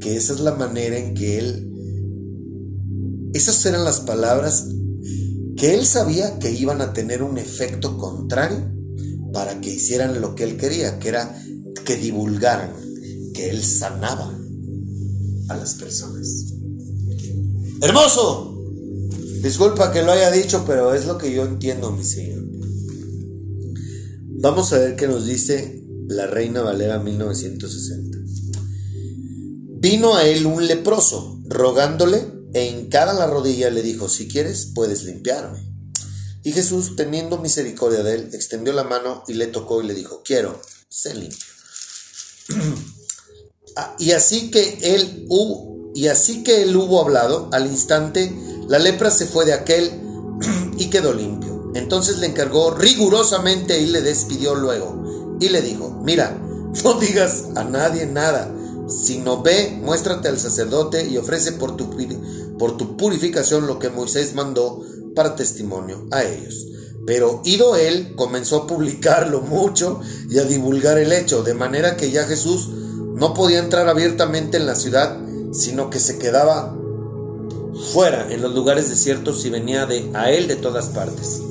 que 0.00 0.16
esa 0.16 0.34
es 0.34 0.40
la 0.40 0.54
manera 0.54 0.98
en 0.98 1.14
que 1.14 1.38
Él, 1.38 3.30
esas 3.32 3.64
eran 3.64 3.84
las 3.84 4.00
palabras 4.00 4.66
que 5.56 5.72
Él 5.74 5.86
sabía 5.86 6.38
que 6.38 6.52
iban 6.52 6.82
a 6.82 6.92
tener 6.92 7.22
un 7.22 7.38
efecto 7.38 7.96
contrario 7.96 8.79
para 9.32 9.60
que 9.60 9.70
hicieran 9.70 10.20
lo 10.20 10.34
que 10.34 10.44
Él 10.44 10.56
quería, 10.56 10.98
que 10.98 11.08
era 11.08 11.42
que 11.84 11.96
divulgaran 11.96 12.72
que 13.32 13.50
Él 13.50 13.62
sanaba 13.62 14.36
a 15.48 15.56
las 15.56 15.74
personas. 15.74 16.46
Hermoso. 17.82 18.46
Disculpa 19.42 19.90
que 19.90 20.02
lo 20.02 20.12
haya 20.12 20.30
dicho, 20.30 20.64
pero 20.66 20.94
es 20.94 21.06
lo 21.06 21.16
que 21.16 21.32
yo 21.32 21.44
entiendo, 21.44 21.90
mi 21.90 22.04
Señor. 22.04 22.44
Vamos 24.42 24.72
a 24.72 24.78
ver 24.78 24.96
qué 24.96 25.06
nos 25.06 25.26
dice 25.26 25.82
la 26.08 26.26
Reina 26.26 26.62
Valera 26.62 26.98
1960. 26.98 28.18
Vino 29.80 30.14
a 30.14 30.24
él 30.26 30.44
un 30.44 30.66
leproso, 30.66 31.40
rogándole, 31.46 32.26
e 32.52 32.66
hincada 32.66 33.14
la 33.14 33.26
rodilla 33.26 33.70
le 33.70 33.82
dijo, 33.82 34.08
si 34.08 34.28
quieres, 34.28 34.72
puedes 34.74 35.04
limpiarme. 35.04 35.69
Y 36.42 36.52
Jesús, 36.52 36.96
teniendo 36.96 37.38
misericordia 37.38 38.02
de 38.02 38.14
él, 38.14 38.30
extendió 38.32 38.72
la 38.72 38.84
mano 38.84 39.24
y 39.28 39.34
le 39.34 39.46
tocó 39.46 39.82
y 39.82 39.86
le 39.86 39.94
dijo, 39.94 40.22
quiero, 40.24 40.60
sé 40.88 41.14
limpio. 41.14 41.46
Ah, 43.76 43.94
y 44.00 44.10
así 44.10 44.50
que 44.50 44.78
él 44.82 45.26
hubo, 45.28 45.92
y 45.94 46.08
así 46.08 46.42
que 46.42 46.62
él 46.62 46.74
hubo 46.74 47.00
hablado, 47.00 47.48
al 47.52 47.66
instante 47.66 48.34
la 48.66 48.80
lepra 48.80 49.12
se 49.12 49.26
fue 49.26 49.44
de 49.44 49.52
aquel 49.52 49.90
y 50.76 50.90
quedó 50.90 51.12
limpio. 51.12 51.70
Entonces 51.74 52.18
le 52.18 52.26
encargó 52.26 52.72
rigurosamente 52.72 53.80
y 53.80 53.86
le 53.86 54.02
despidió 54.02 54.56
luego. 54.56 55.38
Y 55.40 55.50
le 55.50 55.62
dijo, 55.62 56.00
mira, 56.02 56.36
no 56.84 56.94
digas 56.94 57.44
a 57.56 57.64
nadie 57.64 58.06
nada, 58.06 58.52
sino 58.88 59.42
ve, 59.42 59.78
muéstrate 59.82 60.28
al 60.28 60.38
sacerdote 60.38 61.08
y 61.08 61.16
ofrece 61.16 61.52
por 61.52 61.76
tu, 61.76 61.90
por 62.58 62.76
tu 62.76 62.96
purificación 62.96 63.66
lo 63.66 63.78
que 63.78 63.90
Moisés 63.90 64.34
mandó 64.34 64.84
para 65.14 65.36
testimonio 65.36 66.06
a 66.10 66.24
ellos. 66.24 66.66
Pero 67.06 67.42
ido 67.44 67.76
él, 67.76 68.14
comenzó 68.16 68.56
a 68.56 68.66
publicarlo 68.66 69.40
mucho 69.42 70.00
y 70.28 70.38
a 70.38 70.44
divulgar 70.44 70.98
el 70.98 71.12
hecho, 71.12 71.42
de 71.42 71.54
manera 71.54 71.96
que 71.96 72.10
ya 72.10 72.24
Jesús 72.24 72.68
no 72.68 73.34
podía 73.34 73.58
entrar 73.58 73.88
abiertamente 73.88 74.56
en 74.56 74.66
la 74.66 74.74
ciudad, 74.74 75.18
sino 75.52 75.90
que 75.90 75.98
se 75.98 76.18
quedaba 76.18 76.76
fuera, 77.92 78.32
en 78.32 78.42
los 78.42 78.54
lugares 78.54 78.88
desiertos 78.88 79.44
y 79.44 79.50
venía 79.50 79.86
de, 79.86 80.10
a 80.14 80.30
él 80.30 80.48
de 80.48 80.56
todas 80.56 80.86
partes. 80.86 81.42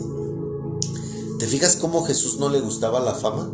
¿Te 1.39 1.47
fijas 1.47 1.75
cómo 1.75 2.03
Jesús 2.03 2.39
no 2.39 2.49
le 2.49 2.59
gustaba 2.59 2.99
la 2.99 3.15
fama? 3.15 3.53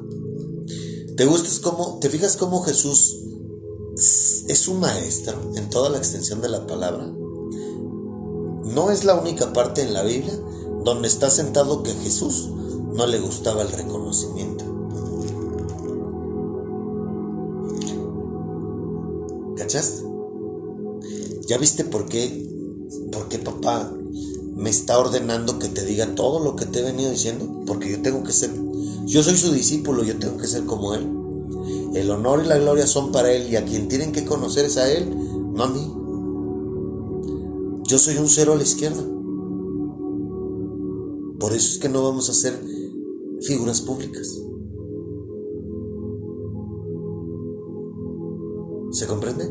¿Te, 1.16 1.26
gustas 1.26 1.60
cómo, 1.60 2.00
¿Te 2.00 2.10
fijas 2.10 2.36
cómo 2.36 2.62
Jesús 2.64 3.18
es 4.48 4.68
un 4.68 4.80
maestro 4.80 5.54
en 5.56 5.70
toda 5.70 5.90
la 5.90 5.98
extensión 5.98 6.42
de 6.42 6.50
la 6.50 6.68
palabra? 6.68 7.08
No 8.76 8.92
es 8.92 9.06
la 9.06 9.16
única 9.16 9.54
parte 9.54 9.82
en 9.82 9.94
la 9.94 10.04
Biblia 10.04 10.38
donde 10.84 11.08
está 11.08 11.30
sentado 11.30 11.82
que 11.82 11.92
a 11.92 11.96
Jesús 11.96 12.50
no 12.94 13.08
le 13.08 13.22
gustaba 13.22 13.62
el 13.62 13.72
reconocimiento. 13.72 14.66
¿Cachaste? 19.56 20.04
¿Ya 21.48 21.58
viste 21.58 21.86
por 21.86 22.08
qué? 22.08 22.50
¿Por 23.14 23.30
qué 23.30 23.40
papá 23.40 23.94
me 24.56 24.70
está 24.70 25.00
ordenando 25.00 25.58
que 25.58 25.70
te 25.70 25.86
diga 25.86 26.14
todo 26.14 26.44
lo 26.44 26.58
que 26.58 26.66
te 26.66 26.80
he 26.80 26.84
venido 26.84 27.12
diciendo? 27.12 27.64
Porque 27.66 27.90
yo 27.90 28.02
tengo 28.02 28.24
que 28.24 28.34
ser, 28.34 28.52
yo 29.06 29.24
soy 29.24 29.38
su 29.38 29.54
discípulo, 29.54 30.04
yo 30.04 30.20
tengo 30.20 30.36
que 30.36 30.48
ser 30.48 30.66
como 30.66 30.94
él. 30.94 31.10
El 31.94 32.12
honor 32.12 32.42
y 32.44 32.48
la 32.50 32.58
gloria 32.58 32.88
son 32.88 33.14
para 33.14 33.32
él 33.32 33.50
y 33.50 33.56
a 33.56 33.64
quien 33.64 33.88
tienen 33.88 34.12
que 34.12 34.26
conocer 34.26 34.66
es 34.66 34.76
a 34.76 34.92
él, 34.92 35.10
no 35.54 35.64
a 35.64 35.70
mí. 35.70 35.95
Yo 37.88 38.00
soy 38.00 38.18
un 38.18 38.28
cero 38.28 38.54
a 38.54 38.56
la 38.56 38.64
izquierda. 38.64 39.04
Por 41.40 41.54
eso 41.54 41.74
es 41.74 41.78
que 41.78 41.88
no 41.88 42.04
vamos 42.04 42.32
a 42.32 42.34
ser 42.34 42.60
figuras 43.42 43.82
públicas. 43.82 44.42
¿Se 48.92 49.06
comprende? 49.06 49.46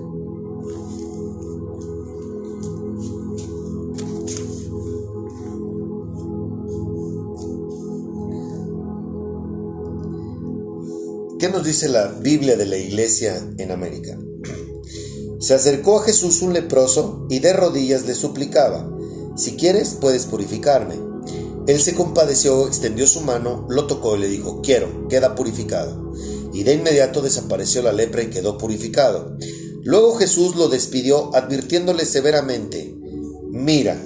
¿Qué 11.39 11.49
nos 11.51 11.65
dice 11.65 11.89
la 11.89 12.09
Biblia 12.21 12.57
de 12.57 12.67
la 12.67 12.79
Iglesia 12.79 13.37
en 13.59 13.71
América? 13.71 14.19
Se 15.45 15.53
acercó 15.53 15.99
a 15.99 16.03
Jesús 16.03 16.41
un 16.41 16.55
leproso 16.55 17.27
y 17.29 17.41
de 17.41 17.53
rodillas 17.53 18.07
le 18.07 18.15
suplicaba, 18.15 18.91
si 19.37 19.57
quieres 19.57 19.91
puedes 20.01 20.25
purificarme. 20.25 20.95
Él 21.67 21.83
se 21.83 21.95
compadeció, 21.95 22.67
extendió 22.67 23.07
su 23.07 23.21
mano, 23.21 23.67
lo 23.69 23.87
tocó 23.87 24.17
y 24.17 24.21
le 24.21 24.29
dijo, 24.29 24.63
quiero, 24.63 25.07
queda 25.07 25.35
purificado. 25.35 26.15
Y 26.55 26.63
de 26.63 26.73
inmediato 26.73 27.21
desapareció 27.21 27.83
la 27.83 27.93
lepra 27.93 28.23
y 28.23 28.31
quedó 28.31 28.57
purificado. 28.57 29.37
Luego 29.83 30.15
Jesús 30.15 30.57
lo 30.57 30.69
despidió 30.69 31.37
advirtiéndole 31.37 32.07
severamente, 32.07 32.97
mira, 33.51 34.03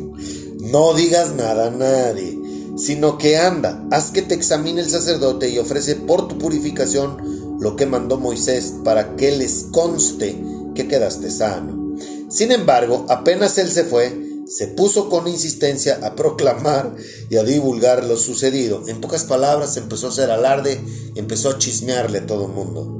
no 0.60 0.94
digas 0.94 1.34
nada 1.34 1.66
a 1.66 1.70
nadie, 1.70 2.38
sino 2.78 3.18
que 3.18 3.36
anda, 3.36 3.86
haz 3.90 4.12
que 4.12 4.22
te 4.22 4.34
examine 4.34 4.80
el 4.80 4.88
sacerdote 4.88 5.50
y 5.50 5.58
ofrece 5.58 5.96
por 5.96 6.26
tu 6.26 6.38
purificación 6.38 7.58
lo 7.60 7.76
que 7.76 7.84
mandó 7.84 8.16
Moisés 8.16 8.72
para 8.82 9.14
que 9.16 9.30
les 9.32 9.64
conste 9.64 10.49
que 10.80 10.88
quedaste 10.88 11.30
sano. 11.30 11.96
Sin 12.30 12.52
embargo, 12.52 13.04
apenas 13.08 13.58
él 13.58 13.70
se 13.70 13.84
fue, 13.84 14.44
se 14.48 14.66
puso 14.66 15.10
con 15.10 15.28
insistencia 15.28 16.00
a 16.02 16.16
proclamar 16.16 16.94
y 17.28 17.36
a 17.36 17.44
divulgar 17.44 18.04
lo 18.04 18.16
sucedido. 18.16 18.82
En 18.88 19.00
pocas 19.00 19.24
palabras, 19.24 19.76
empezó 19.76 20.06
a 20.06 20.10
hacer 20.10 20.30
alarde 20.30 20.80
empezó 21.14 21.50
a 21.50 21.58
chismearle 21.58 22.18
a 22.18 22.26
todo 22.26 22.46
el 22.46 22.52
mundo. 22.52 22.96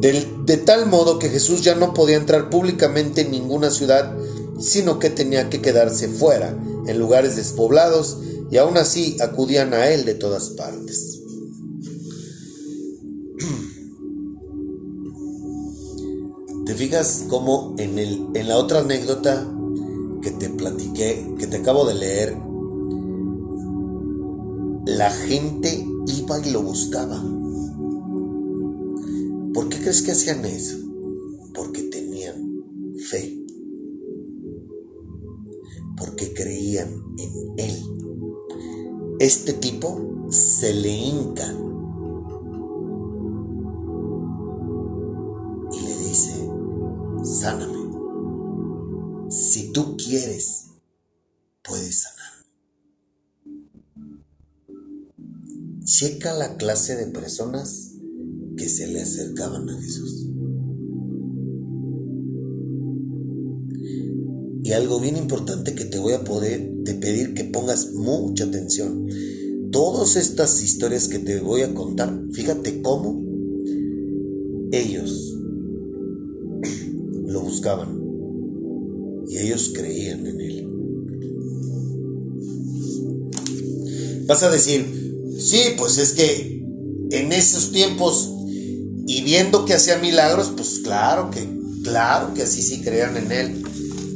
De, 0.00 0.26
de, 0.46 0.56
tal 0.56 0.86
modo 0.86 1.18
que 1.18 1.28
Jesús 1.28 1.62
ya 1.62 1.74
no 1.74 1.94
podía 1.94 2.16
entrar 2.16 2.50
públicamente 2.50 3.20
en 3.20 3.30
ninguna 3.30 3.70
ciudad, 3.70 4.16
sino 4.58 4.98
que 4.98 5.10
tenía 5.10 5.48
que 5.50 5.60
quedarse 5.60 6.08
fuera, 6.08 6.58
en 6.86 6.98
lugares 6.98 7.36
despoblados, 7.36 8.18
y 8.50 8.56
aún 8.56 8.78
así 8.78 9.16
acudían 9.20 9.74
a 9.74 9.90
él 9.90 10.04
de 10.06 10.14
todas 10.14 10.50
partes. 10.50 11.20
Fijas 16.80 17.26
cómo 17.28 17.74
en, 17.76 17.98
el, 17.98 18.28
en 18.32 18.48
la 18.48 18.56
otra 18.56 18.80
anécdota 18.80 19.46
que 20.22 20.30
te 20.30 20.48
platiqué, 20.48 21.34
que 21.38 21.46
te 21.46 21.58
acabo 21.58 21.84
de 21.84 21.94
leer, 21.94 22.38
la 24.86 25.10
gente 25.10 25.86
iba 26.06 26.40
y 26.40 26.50
lo 26.50 26.62
buscaba? 26.62 27.22
¿Por 29.52 29.68
qué 29.68 29.76
crees 29.76 30.00
que 30.00 30.12
hacían 30.12 30.42
eso? 30.46 30.78
Porque 31.52 31.82
tenían 31.82 32.64
fe. 32.96 33.44
Porque 35.98 36.32
creían 36.32 36.88
en 37.18 37.58
Él. 37.58 37.76
Este 39.18 39.52
tipo 39.52 40.30
se 40.30 40.72
le 40.72 40.88
hinca 40.88 41.54
quieres, 50.10 50.66
puedes 51.62 52.02
sanar. 52.02 52.32
Checa 55.84 56.34
la 56.34 56.56
clase 56.56 56.96
de 56.96 57.06
personas 57.06 57.92
que 58.56 58.68
se 58.68 58.88
le 58.88 59.02
acercaban 59.02 59.70
a 59.70 59.80
Jesús. 59.80 60.26
Y 64.62 64.72
algo 64.72 64.98
bien 64.98 65.16
importante 65.16 65.76
que 65.76 65.84
te 65.84 65.98
voy 65.98 66.14
a 66.14 66.24
poder 66.24 66.82
te 66.84 66.94
pedir 66.94 67.34
que 67.34 67.44
pongas 67.44 67.92
mucha 67.92 68.44
atención. 68.44 69.06
Todas 69.70 70.16
estas 70.16 70.60
historias 70.62 71.06
que 71.06 71.20
te 71.20 71.38
voy 71.38 71.62
a 71.62 71.72
contar, 71.72 72.20
fíjate 72.32 72.82
cómo 72.82 73.22
ellos 74.72 75.36
lo 77.26 77.42
buscaban 77.42 77.99
ellos 79.42 79.72
creían 79.74 80.26
en 80.26 80.40
él. 80.40 80.66
Vas 84.26 84.42
a 84.42 84.50
decir, 84.50 84.84
sí, 85.38 85.58
pues 85.76 85.98
es 85.98 86.12
que 86.12 86.64
en 87.10 87.32
esos 87.32 87.72
tiempos 87.72 88.30
y 89.06 89.22
viendo 89.22 89.64
que 89.64 89.74
hacía 89.74 89.98
milagros, 89.98 90.52
pues 90.56 90.80
claro 90.84 91.30
que, 91.30 91.48
claro 91.82 92.34
que 92.34 92.42
así 92.42 92.62
sí 92.62 92.80
creían 92.80 93.16
en 93.16 93.32
él. 93.32 93.62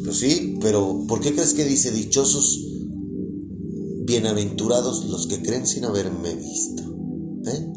Pues 0.04 0.18
sí, 0.18 0.56
pero 0.60 1.04
¿por 1.08 1.20
qué 1.20 1.34
crees 1.34 1.54
que 1.54 1.64
dice 1.64 1.90
dichosos 1.90 2.64
bienaventurados 4.04 5.06
los 5.06 5.26
que 5.26 5.40
creen 5.40 5.66
sin 5.66 5.84
haberme 5.84 6.34
visto. 6.34 6.82
¿Eh? 7.46 7.72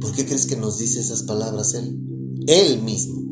¿Por 0.00 0.12
qué 0.14 0.24
crees 0.24 0.46
que 0.46 0.56
nos 0.56 0.78
dice 0.78 1.00
esas 1.00 1.24
palabras 1.24 1.74
Él? 1.74 1.98
Él 2.46 2.82
mismo. 2.82 3.27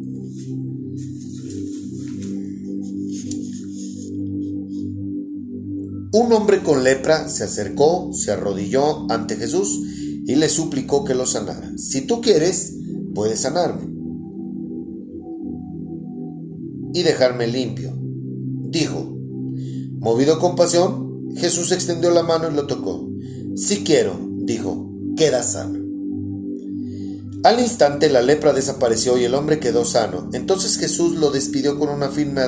Un 6.13 6.33
hombre 6.33 6.63
con 6.63 6.85
lepra 6.85 7.29
se 7.29 7.45
acercó, 7.45 8.13
se 8.13 8.31
arrodilló 8.31 9.11
ante 9.11 9.37
Jesús 9.37 9.81
y 10.27 10.35
le 10.37 10.49
suplicó 10.49 11.05
que 11.05 11.15
lo 11.15 11.27
sanara. 11.27 11.73
Si 11.77 12.03
tú 12.03 12.21
quieres, 12.21 12.75
puedes 13.15 13.41
sanarme 13.41 13.97
y 16.93 17.03
dejarme 17.03 17.47
limpio. 17.47 17.93
Dijo, 18.71 19.17
movido 19.99 20.35
a 20.35 20.39
compasión, 20.39 21.35
Jesús 21.37 21.73
extendió 21.73 22.11
la 22.11 22.23
mano 22.23 22.51
y 22.51 22.55
lo 22.55 22.67
tocó. 22.67 23.09
Si 23.55 23.85
quiero, 23.85 24.19
dijo, 24.45 24.91
queda 25.17 25.43
sano. 25.43 25.87
Al 27.45 27.61
instante 27.61 28.09
la 28.09 28.23
lepra 28.23 28.53
desapareció 28.53 29.19
y 29.19 29.25
el 29.25 29.35
hombre 29.35 29.61
quedó 29.61 29.85
sano. 29.85 30.31
Entonces 30.33 30.79
Jesús 30.79 31.17
lo 31.17 31.31
despidió 31.31 31.79
con 31.79 31.91
una 31.91 32.09
firme, 32.09 32.43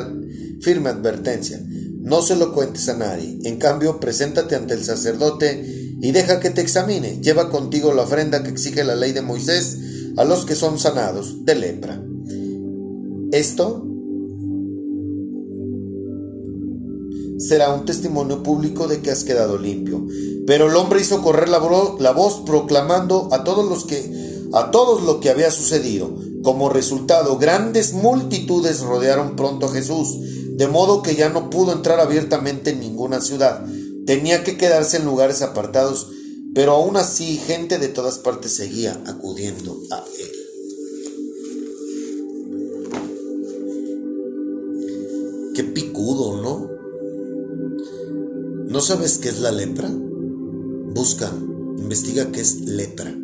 firme 0.61 0.89
advertencia. 0.89 1.63
No 2.09 2.23
se 2.23 2.37
lo 2.37 2.53
cuentes 2.55 2.89
a 2.89 2.97
nadie. 2.97 3.39
En 3.45 3.57
cambio, 3.57 4.01
preséntate 4.01 4.57
ante 4.57 4.75
el 4.75 4.85
sacerdote 4.85 5.97
y 6.01 6.13
deja 6.13 6.41
que 6.41 6.51
te 6.51 6.63
examine. 6.63 7.21
Lleva 7.21 7.51
contigo 7.51 7.93
la 7.93 8.03
ofrenda 8.03 8.43
que 8.43 8.51
exige 8.51 8.83
la 8.83 8.97
ley 8.97 9.13
de 9.13 9.21
Moisés 9.21 9.77
a 10.17 10.25
los 10.25 10.47
que 10.47 10.55
son 10.55 10.79
sanados 10.79 11.45
de 11.45 11.55
lepra. 11.55 12.03
Esto 13.31 13.85
será 17.39 17.73
un 17.73 17.85
testimonio 17.85 18.43
público 18.43 18.89
de 18.89 19.01
que 19.01 19.11
has 19.11 19.23
quedado 19.23 19.59
limpio. 19.59 20.07
Pero 20.47 20.69
el 20.69 20.77
hombre 20.77 21.01
hizo 21.01 21.23
correr 21.23 21.49
la, 21.49 21.59
voz 21.59 22.43
proclamando 22.45 23.29
a 23.33 23.45
todos 23.45 23.69
los 23.69 23.85
que 23.85 24.29
a 24.55 24.71
todos 24.71 25.03
lo 25.03 25.21
que 25.21 25.29
había 25.29 25.51
sucedido. 25.51 26.17
Como 26.43 26.71
resultado, 26.71 27.37
grandes 27.37 27.93
multitudes 27.93 28.81
rodearon 28.81 29.37
pronto 29.37 29.67
a 29.67 29.73
Jesús, 29.73 30.19
de 30.59 30.67
modo 30.67 31.03
que 31.03 31.15
ya 31.15 31.29
no 31.29 31.51
pudo 31.51 31.73
entrar 31.73 32.01
abiertamente 32.01 32.71
en 32.71 32.81
ninguna 32.81 33.21
ciudad. 33.21 33.65
Tenía 34.07 34.43
que 34.43 34.57
quedarse 34.57 34.97
en 34.97 35.05
lugares 35.05 35.41
apartados, 35.41 36.09
pero 36.53 36.73
aún 36.73 36.97
así 36.97 37.37
gente 37.37 37.79
de 37.79 37.87
todas 37.87 38.19
partes 38.19 38.57
seguía 38.57 39.01
acudiendo 39.07 39.79
a 39.93 40.05
él. 40.19 40.33
Qué 45.55 45.63
picudo, 45.63 46.43
¿no? 46.43 46.69
¿No 48.67 48.81
sabes 48.81 49.19
qué 49.19 49.29
es 49.29 49.39
la 49.39 49.53
lepra? 49.53 49.89
Busca, 49.93 51.33
investiga 51.79 52.33
qué 52.33 52.41
es 52.41 52.63
lepra. 52.63 53.17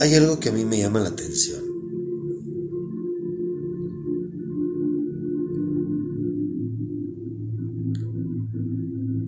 Hay 0.00 0.14
algo 0.14 0.40
que 0.40 0.48
a 0.48 0.52
mí 0.52 0.64
me 0.64 0.78
llama 0.78 0.98
la 1.00 1.10
atención. 1.10 1.60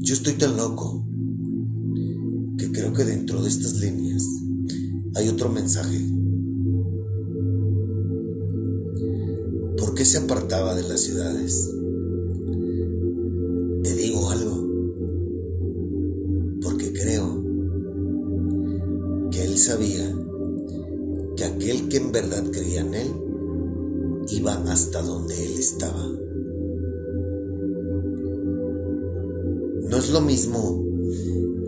Yo 0.00 0.14
estoy 0.14 0.32
tan 0.32 0.56
loco 0.56 1.06
que 2.56 2.72
creo 2.72 2.94
que 2.94 3.04
dentro 3.04 3.42
de 3.42 3.50
estas 3.50 3.80
líneas 3.80 4.26
hay 5.14 5.28
otro 5.28 5.50
mensaje. 5.50 5.98
¿Por 9.76 9.94
qué 9.94 10.06
se 10.06 10.16
apartaba 10.16 10.74
de 10.74 10.84
las 10.84 11.02
ciudades? 11.02 11.81
Que 21.92 21.98
en 21.98 22.10
verdad 22.10 22.42
creía 22.50 22.80
en 22.80 22.94
Él 22.94 23.12
iba 24.30 24.54
hasta 24.72 25.02
donde 25.02 25.34
Él 25.44 25.58
estaba. 25.58 26.08
No 29.90 29.98
es 29.98 30.08
lo 30.08 30.22
mismo 30.22 30.82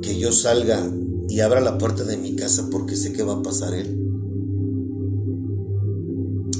que 0.00 0.18
yo 0.18 0.32
salga 0.32 0.90
y 1.28 1.40
abra 1.40 1.60
la 1.60 1.76
puerta 1.76 2.04
de 2.04 2.16
mi 2.16 2.36
casa 2.36 2.70
porque 2.70 2.96
sé 2.96 3.12
que 3.12 3.22
va 3.22 3.34
a 3.34 3.42
pasar 3.42 3.74
Él. 3.74 4.00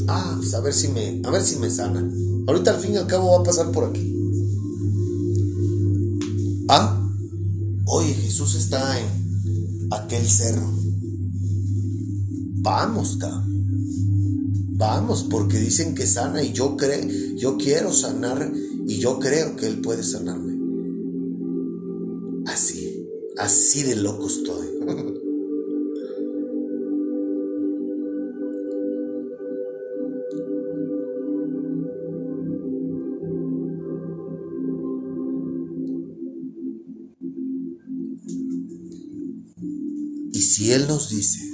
Ah, 0.09 0.35
pues 0.37 0.53
a 0.53 0.61
ver 0.61 0.75
si 0.75 0.89
me, 0.89 1.23
a 1.25 1.31
ver 1.31 1.41
si 1.41 1.57
me 1.57 1.71
sana. 1.71 2.07
Ahorita 2.47 2.73
al 2.73 2.81
fin 2.81 2.93
y 2.93 2.97
al 2.99 3.07
cabo 3.07 3.31
va 3.31 3.39
a 3.39 3.45
pasar 3.45 3.73
por 3.73 3.85
aquí. 3.85 4.15
Ah, 6.69 7.03
oye, 7.87 8.13
Jesús 8.13 8.57
está 8.57 9.01
en 9.01 9.89
aquel 9.91 10.29
cerro. 10.29 10.71
Vamos, 12.57 13.19
Vamos, 14.77 15.29
porque 15.31 15.59
dicen 15.59 15.95
que 15.95 16.05
sana 16.05 16.43
y 16.43 16.53
yo 16.53 16.77
creo, 16.77 17.07
yo 17.37 17.57
quiero 17.57 17.93
sanar 17.93 18.53
y 18.89 18.99
yo 18.99 19.21
creo 19.21 19.55
que 19.55 19.69
Él 19.69 19.81
puede 19.81 20.03
sanarme. 20.03 20.53
Así, 22.47 23.07
así 23.39 23.85
de 23.85 23.95
loco 23.95 24.27
estoy. 24.27 24.67
y 40.33 40.43
si 40.43 40.73
Él 40.73 40.89
nos 40.89 41.11
dice, 41.11 41.54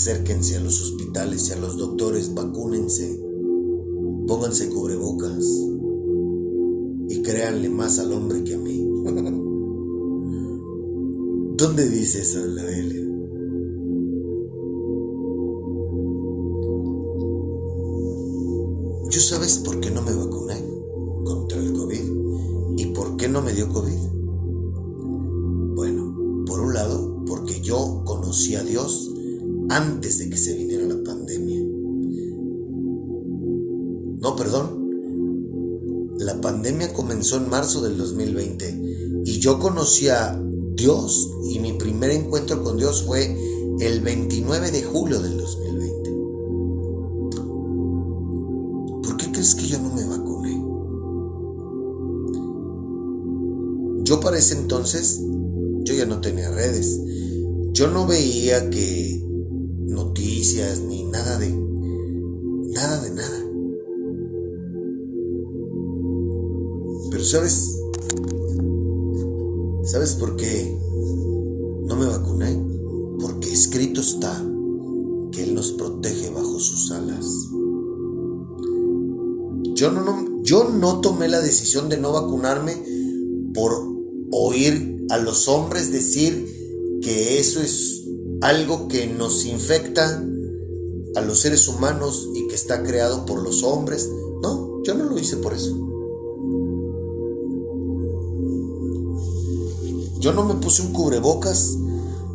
acérquense 0.00 0.56
a 0.56 0.60
los 0.60 0.80
hospitales 0.80 1.50
y 1.50 1.52
a 1.52 1.56
los 1.56 1.76
doctores, 1.76 2.32
vacúnense, 2.32 3.20
pónganse 4.26 4.70
cubrebocas 4.70 5.44
y 7.10 7.20
créanle 7.20 7.68
más 7.68 7.98
al 7.98 8.14
hombre 8.14 8.42
que 8.42 8.54
a 8.54 8.58
mí. 8.58 8.78
¿Dónde 11.54 11.86
dice 11.86 12.22
eso 12.22 12.46
la 12.46 12.64
Biblia? 12.64 12.99
Marzo 37.60 37.82
del 37.82 37.98
2020 37.98 39.22
y 39.26 39.38
yo 39.38 39.58
conocí 39.58 40.08
a 40.08 40.42
Dios 40.72 41.30
y 41.50 41.58
mi 41.58 41.74
primer 41.74 42.10
encuentro 42.10 42.64
con 42.64 42.78
Dios 42.78 43.02
fue 43.02 43.36
el 43.80 44.00
29 44.00 44.70
de 44.70 44.82
julio 44.82 45.20
del 45.20 45.36
2020. 45.36 46.10
¿Por 49.02 49.16
qué 49.18 49.30
crees 49.30 49.54
que 49.56 49.66
yo 49.66 49.78
no 49.78 49.94
me 49.94 50.06
vacuné? 50.06 50.54
Yo 54.04 54.20
para 54.20 54.38
ese 54.38 54.54
entonces, 54.54 55.20
yo 55.84 55.92
ya 55.92 56.06
no 56.06 56.22
tenía 56.22 56.50
redes. 56.50 56.98
Yo 57.74 57.88
no 57.88 58.06
veía 58.06 58.70
que 58.70 59.22
noticias 59.80 60.80
ni 60.80 61.04
nada 61.04 61.36
de 61.36 61.50
Pero 67.20 67.28
sabes, 67.28 67.78
¿sabes 69.84 70.14
por 70.14 70.36
qué 70.36 70.74
no 71.84 71.94
me 71.94 72.06
vacuné? 72.06 72.58
Porque 73.20 73.52
escrito 73.52 74.00
está 74.00 74.42
que 75.30 75.42
Él 75.42 75.54
nos 75.54 75.72
protege 75.72 76.30
bajo 76.30 76.58
sus 76.58 76.90
alas. 76.92 77.26
Yo 79.74 79.90
no, 79.90 80.02
no, 80.02 80.42
yo 80.44 80.70
no 80.70 81.02
tomé 81.02 81.28
la 81.28 81.42
decisión 81.42 81.90
de 81.90 81.98
no 81.98 82.12
vacunarme 82.12 82.82
por 83.52 83.70
oír 84.32 85.04
a 85.10 85.18
los 85.18 85.46
hombres 85.48 85.92
decir 85.92 87.00
que 87.02 87.38
eso 87.38 87.60
es 87.60 88.02
algo 88.40 88.88
que 88.88 89.06
nos 89.06 89.44
infecta 89.44 90.24
a 91.16 91.20
los 91.20 91.38
seres 91.38 91.68
humanos 91.68 92.30
y 92.34 92.48
que 92.48 92.54
está 92.54 92.82
creado 92.82 93.26
por 93.26 93.42
los 93.42 93.62
hombres. 93.62 94.08
No, 94.42 94.82
yo 94.84 94.94
no 94.94 95.04
lo 95.04 95.18
hice 95.18 95.36
por 95.36 95.52
eso. 95.52 95.89
Yo 100.20 100.34
no 100.34 100.44
me 100.44 100.54
puse 100.56 100.82
un 100.82 100.92
cubrebocas 100.92 101.78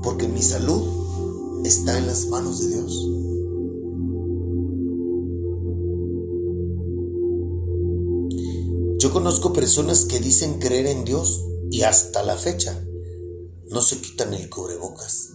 porque 0.02 0.28
mi 0.28 0.42
salud 0.42 1.62
está 1.66 1.96
en 2.00 2.08
las 2.08 2.26
manos 2.26 2.60
de 2.60 2.68
Dios. 2.70 3.08
Yo 8.98 9.14
conozco 9.14 9.54
personas 9.54 10.06
que 10.06 10.20
dicen 10.20 10.58
creer 10.58 10.88
en 10.88 11.06
Dios 11.06 11.46
y 11.70 11.84
hasta 11.84 12.24
la 12.24 12.38
fecha 12.38 12.84
no 13.70 13.82
se 13.82 14.02
quitan 14.02 14.34
el 14.34 14.50
cubrebocas. 14.50 15.34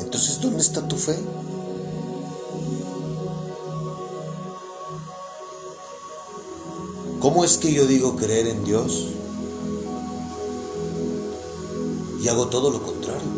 Entonces, 0.00 0.40
¿dónde 0.40 0.60
está 0.60 0.88
tu 0.88 0.96
fe? 0.96 1.14
¿Cómo 7.28 7.44
es 7.44 7.58
que 7.58 7.70
yo 7.70 7.86
digo 7.86 8.16
creer 8.16 8.46
en 8.46 8.64
Dios 8.64 9.08
y 12.22 12.26
hago 12.26 12.46
todo 12.46 12.70
lo 12.70 12.82
contrario? 12.82 13.37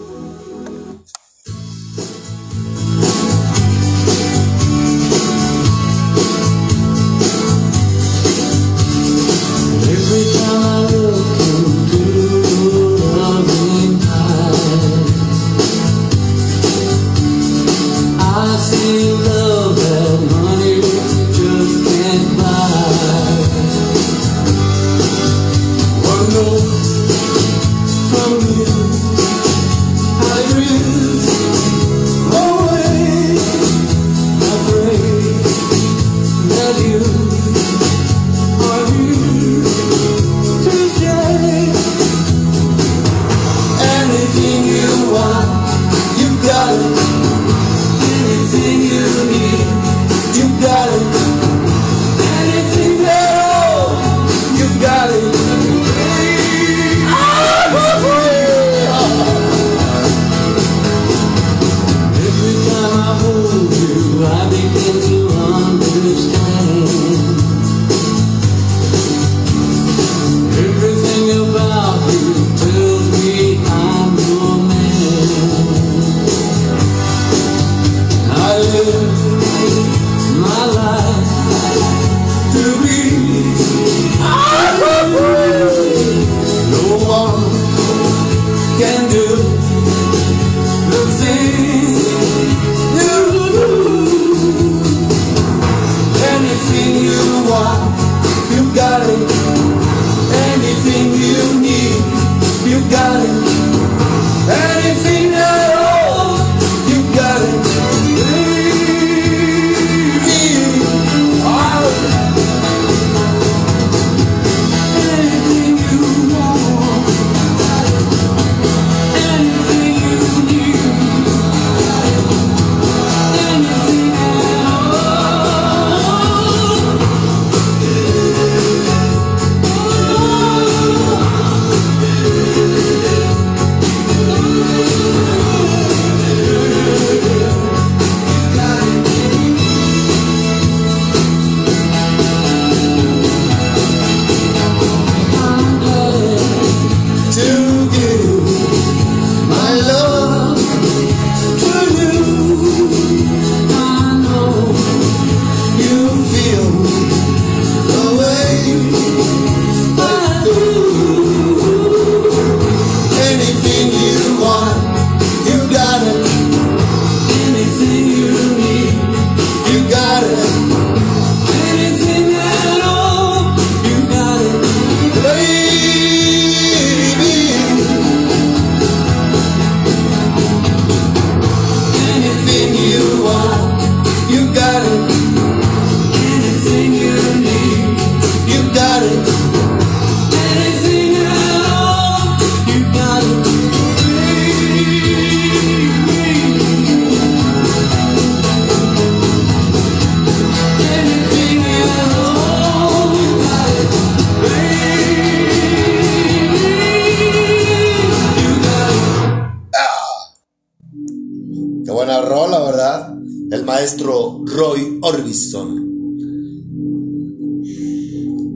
Maestro 213.70 214.44
Roy 214.46 214.98
Orbison. 215.00 215.70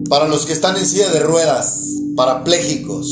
Para 0.09 0.29
los 0.29 0.45
que 0.45 0.53
están 0.53 0.77
en 0.77 0.85
silla 0.85 1.09
de 1.11 1.21
ruedas, 1.21 1.89
parapléjicos. 2.17 3.07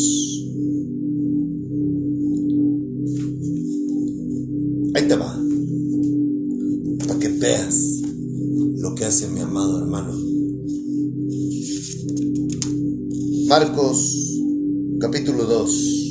Ahí 4.95 5.09
te 5.09 5.15
va. 5.15 5.41
Para 7.07 7.19
que 7.21 7.29
veas 7.29 8.03
lo 8.79 8.95
que 8.95 9.05
hace 9.05 9.29
mi 9.29 9.41
amado 9.41 9.79
hermano. 9.79 10.13
Marcos 13.47 14.41
capítulo 15.01 15.45
2. 15.45 16.02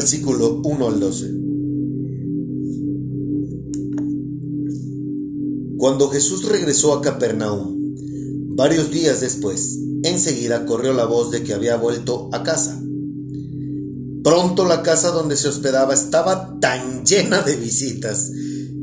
Versículo 0.00 0.62
1 0.64 0.88
al 0.88 0.98
12. 0.98 1.30
Cuando 5.76 6.08
Jesús 6.08 6.46
regresó 6.48 6.94
a 6.94 7.02
Capernaum, 7.02 7.76
varios 8.56 8.90
días 8.90 9.20
después, 9.20 9.78
enseguida 10.02 10.64
corrió 10.64 10.94
la 10.94 11.04
voz 11.04 11.30
de 11.30 11.42
que 11.42 11.52
había 11.52 11.76
vuelto 11.76 12.30
a 12.32 12.42
casa. 12.42 12.82
Pronto 14.24 14.64
la 14.64 14.82
casa 14.82 15.10
donde 15.10 15.36
se 15.36 15.48
hospedaba 15.48 15.92
estaba 15.92 16.58
tan 16.60 17.04
llena 17.04 17.42
de 17.42 17.56
visitas 17.56 18.32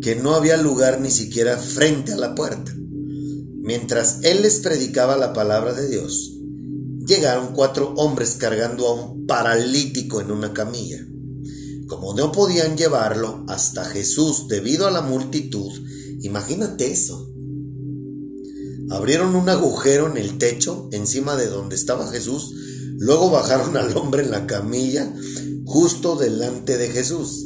que 0.03 0.15
no 0.15 0.35
había 0.35 0.57
lugar 0.57 1.01
ni 1.01 1.09
siquiera 1.09 1.57
frente 1.57 2.13
a 2.13 2.17
la 2.17 2.35
puerta. 2.35 2.75
Mientras 2.75 4.19
él 4.21 4.43
les 4.43 4.59
predicaba 4.59 5.17
la 5.17 5.33
palabra 5.33 5.73
de 5.73 5.89
Dios, 5.89 6.36
llegaron 7.07 7.53
cuatro 7.53 7.93
hombres 7.95 8.35
cargando 8.37 8.87
a 8.87 8.93
un 8.93 9.25
paralítico 9.25 10.21
en 10.21 10.31
una 10.31 10.53
camilla. 10.53 11.05
Como 11.87 12.13
no 12.13 12.31
podían 12.31 12.77
llevarlo 12.77 13.45
hasta 13.47 13.85
Jesús 13.85 14.47
debido 14.49 14.87
a 14.87 14.91
la 14.91 15.01
multitud, 15.01 15.71
imagínate 16.21 16.91
eso. 16.91 17.33
Abrieron 18.89 19.35
un 19.35 19.47
agujero 19.49 20.11
en 20.11 20.17
el 20.17 20.37
techo 20.37 20.89
encima 20.91 21.35
de 21.35 21.47
donde 21.47 21.75
estaba 21.75 22.09
Jesús, 22.09 22.53
luego 22.97 23.29
bajaron 23.29 23.77
al 23.77 23.95
hombre 23.95 24.23
en 24.23 24.31
la 24.31 24.45
camilla 24.45 25.13
justo 25.65 26.15
delante 26.15 26.77
de 26.77 26.89
Jesús. 26.89 27.45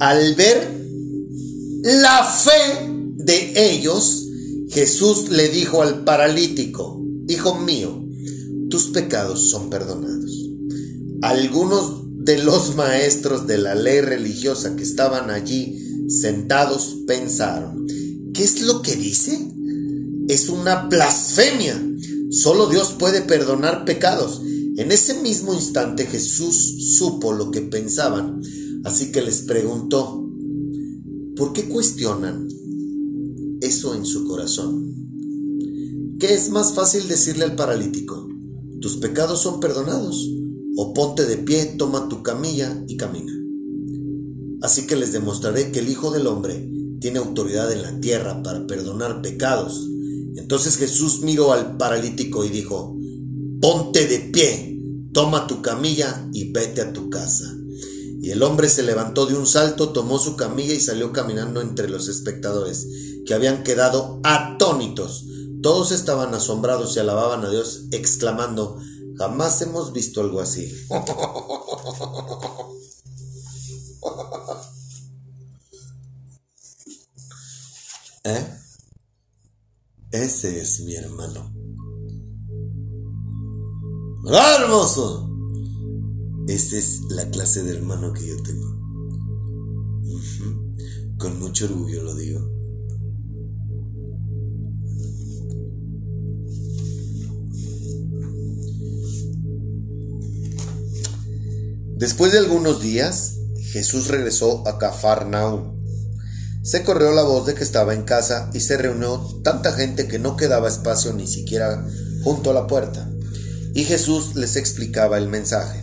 Al 0.00 0.34
ver 0.34 0.78
la 1.82 2.24
fe 2.24 2.88
de 3.16 3.72
ellos, 3.72 4.26
Jesús 4.70 5.28
le 5.30 5.48
dijo 5.48 5.82
al 5.82 6.04
paralítico, 6.04 7.00
Hijo 7.28 7.56
mío, 7.56 8.07
tus 8.70 8.88
pecados 8.88 9.50
son 9.50 9.70
perdonados. 9.70 10.48
Algunos 11.22 12.02
de 12.24 12.42
los 12.42 12.76
maestros 12.76 13.46
de 13.46 13.58
la 13.58 13.74
ley 13.74 14.00
religiosa 14.00 14.76
que 14.76 14.82
estaban 14.82 15.30
allí 15.30 16.06
sentados 16.08 16.98
pensaron, 17.06 17.86
¿qué 18.34 18.44
es 18.44 18.62
lo 18.62 18.82
que 18.82 18.96
dice? 18.96 19.50
Es 20.28 20.48
una 20.48 20.86
blasfemia. 20.86 21.82
Solo 22.30 22.68
Dios 22.68 22.94
puede 22.98 23.22
perdonar 23.22 23.84
pecados. 23.84 24.42
En 24.76 24.92
ese 24.92 25.14
mismo 25.22 25.54
instante 25.54 26.06
Jesús 26.06 26.94
supo 26.96 27.32
lo 27.32 27.50
que 27.50 27.62
pensaban, 27.62 28.42
así 28.84 29.10
que 29.10 29.22
les 29.22 29.42
preguntó, 29.42 30.24
¿por 31.34 31.52
qué 31.52 31.64
cuestionan 31.68 32.46
eso 33.60 33.94
en 33.94 34.04
su 34.04 34.24
corazón? 34.24 34.94
¿Qué 36.20 36.34
es 36.34 36.50
más 36.50 36.74
fácil 36.74 37.08
decirle 37.08 37.44
al 37.44 37.56
paralítico? 37.56 38.27
¿Tus 38.80 38.98
pecados 38.98 39.42
son 39.42 39.60
perdonados? 39.60 40.28
O 40.76 40.94
ponte 40.94 41.26
de 41.26 41.36
pie, 41.36 41.74
toma 41.76 42.08
tu 42.08 42.22
camilla 42.22 42.84
y 42.86 42.96
camina. 42.96 43.32
Así 44.62 44.86
que 44.86 44.96
les 44.96 45.12
demostraré 45.12 45.72
que 45.72 45.80
el 45.80 45.88
Hijo 45.88 46.10
del 46.10 46.26
Hombre 46.26 46.70
tiene 47.00 47.18
autoridad 47.18 47.72
en 47.72 47.82
la 47.82 48.00
tierra 48.00 48.42
para 48.42 48.66
perdonar 48.66 49.22
pecados. 49.22 49.88
Entonces 50.36 50.76
Jesús 50.76 51.20
miró 51.22 51.52
al 51.52 51.76
paralítico 51.76 52.44
y 52.44 52.48
dijo, 52.48 52.96
ponte 53.60 54.06
de 54.06 54.18
pie, 54.20 54.80
toma 55.12 55.46
tu 55.46 55.62
camilla 55.62 56.28
y 56.32 56.52
vete 56.52 56.80
a 56.80 56.92
tu 56.92 57.10
casa. 57.10 57.56
Y 58.20 58.30
el 58.30 58.42
hombre 58.42 58.68
se 58.68 58.82
levantó 58.82 59.26
de 59.26 59.34
un 59.34 59.46
salto, 59.46 59.90
tomó 59.90 60.18
su 60.18 60.36
camilla 60.36 60.74
y 60.74 60.80
salió 60.80 61.12
caminando 61.12 61.60
entre 61.60 61.88
los 61.88 62.08
espectadores, 62.08 62.86
que 63.24 63.34
habían 63.34 63.62
quedado 63.62 64.20
atónitos. 64.24 65.26
Todos 65.62 65.92
estaban 65.92 66.34
asombrados 66.34 66.96
y 66.96 67.00
alababan 67.00 67.44
a 67.44 67.50
Dios, 67.50 67.84
exclamando, 67.90 68.80
jamás 69.16 69.60
hemos 69.62 69.92
visto 69.92 70.20
algo 70.20 70.40
así. 70.40 70.72
¿Eh? 78.24 78.58
Ese 80.10 80.60
es 80.60 80.80
mi 80.80 80.94
hermano. 80.94 81.52
¡Ah, 84.30 84.58
hermoso! 84.60 85.30
Esa 86.46 86.76
es 86.76 87.00
la 87.10 87.30
clase 87.30 87.62
de 87.62 87.76
hermano 87.76 88.12
que 88.12 88.26
yo 88.26 88.42
tengo. 88.42 88.68
Con 91.18 91.38
mucho 91.38 91.64
orgullo 91.66 92.02
lo 92.02 92.14
digo. 92.14 92.57
Después 101.98 102.30
de 102.30 102.38
algunos 102.38 102.80
días, 102.80 103.38
Jesús 103.72 104.06
regresó 104.06 104.62
a 104.68 104.78
Cafarnaúm. 104.78 105.74
Se 106.62 106.84
corrió 106.84 107.10
la 107.10 107.24
voz 107.24 107.44
de 107.44 107.54
que 107.54 107.64
estaba 107.64 107.92
en 107.92 108.04
casa 108.04 108.50
y 108.54 108.60
se 108.60 108.76
reunió 108.76 109.18
tanta 109.42 109.72
gente 109.72 110.06
que 110.06 110.20
no 110.20 110.36
quedaba 110.36 110.68
espacio 110.68 111.12
ni 111.12 111.26
siquiera 111.26 111.84
junto 112.22 112.50
a 112.50 112.54
la 112.54 112.68
puerta. 112.68 113.10
Y 113.74 113.82
Jesús 113.82 114.36
les 114.36 114.54
explicaba 114.54 115.18
el 115.18 115.26
mensaje. 115.26 115.82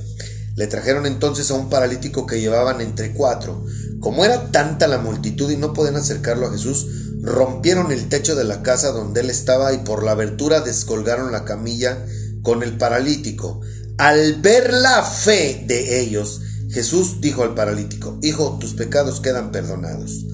Le 0.56 0.68
trajeron 0.68 1.06
entonces 1.06 1.52
a 1.52 1.56
un 1.56 1.70
paralítico 1.70 2.26
que 2.26 2.40
llevaban 2.40 2.80
entre 2.80 3.14
cuatro. 3.14 3.66
Como 4.00 4.24
era 4.24 4.52
tanta 4.52 4.88
la 4.88 5.00
multitud 5.00 5.52
y 5.52 5.58
no 5.58 5.74
podían 5.74 5.98
acercarlo 5.98 6.48
a 6.48 6.52
Jesús, 6.52 6.88
rompieron 7.24 7.92
el 7.92 8.08
techo 8.08 8.36
de 8.36 8.46
la 8.46 8.62
casa 8.62 8.94
donde 8.94 9.20
él 9.20 9.30
estaba 9.30 9.74
y 9.74 9.80
por 9.80 10.06
la 10.06 10.12
abertura 10.12 10.62
descolgaron 10.62 11.34
la 11.34 11.44
camilla 11.44 12.06
con 12.42 12.64
el 12.64 12.78
paralítico. 12.78 13.60
Al 13.98 14.42
ver 14.42 14.74
la 14.74 15.04
fe 15.04 15.64
de 15.66 16.02
ellos, 16.02 16.42
Jesús 16.70 17.22
dijo 17.22 17.44
al 17.44 17.56
paralítico, 17.56 18.20
Hijo, 18.22 18.58
tus 18.60 18.74
pecados 18.74 19.22
quedan 19.22 19.52
perdonados. 19.52 20.26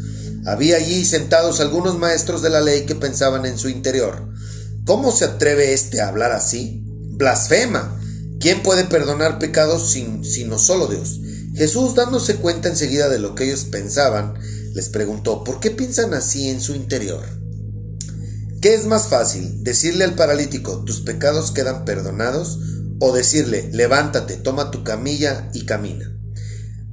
Había 0.47 0.78
allí 0.78 1.05
sentados 1.05 1.59
algunos 1.59 1.99
maestros 1.99 2.41
de 2.41 2.49
la 2.49 2.62
ley 2.62 2.88
que 2.88 2.95
pensaban 2.95 3.45
en 3.45 3.59
su 3.59 3.70
interior, 3.70 4.28
¿cómo 4.86 5.12
se 5.12 5.26
atreve 5.26 5.74
éste 5.74 6.01
a 6.01 6.07
hablar 6.07 6.32
así? 6.32 6.82
Blasfema. 6.86 7.99
¿Quién 8.39 8.64
puede 8.64 8.86
perdonar 8.86 9.38
pecados 9.38 9.91
sin, 9.91 10.26
sino 10.26 10.57
solo 10.57 10.88
Dios? 10.88 11.20
Jesús, 11.53 11.93
dándose 11.93 12.38
cuenta 12.38 12.70
enseguida 12.70 13.09
de 13.09 13.20
lo 13.20 13.36
que 13.36 13.43
ellos 13.43 13.66
pensaban, 13.66 14.34
les 14.74 14.89
preguntó, 14.89 15.43
¿por 15.43 15.59
qué 15.59 15.70
piensan 15.70 16.16
así 16.16 16.49
en 16.49 16.62
su 16.62 16.74
interior? 16.74 17.24
¿Qué 18.59 18.74
es 18.74 18.86
más 18.86 19.07
fácil, 19.09 19.64
decirle 19.64 20.05
al 20.05 20.16
paralítico, 20.16 20.84
tus 20.84 21.01
pecados 21.01 21.51
quedan 21.51 21.86
perdonados? 21.86 22.57
O 23.04 23.12
decirle, 23.12 23.68
levántate, 23.74 24.38
toma 24.38 24.70
tu 24.70 24.84
camilla 24.84 25.49
y 25.56 25.66
camina. 25.66 26.16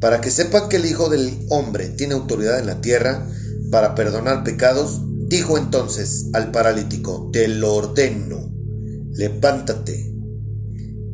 Para 0.00 0.22
que 0.22 0.30
sepan 0.30 0.70
que 0.70 0.76
el 0.76 0.86
Hijo 0.86 1.10
del 1.10 1.46
Hombre 1.50 1.90
tiene 1.90 2.14
autoridad 2.14 2.58
en 2.58 2.66
la 2.66 2.80
tierra 2.80 3.28
para 3.70 3.94
perdonar 3.94 4.42
pecados, 4.42 5.02
dijo 5.28 5.58
entonces 5.58 6.28
al 6.32 6.50
paralítico, 6.50 7.28
te 7.30 7.46
lo 7.46 7.74
ordeno, 7.74 8.50
levántate, 9.12 10.14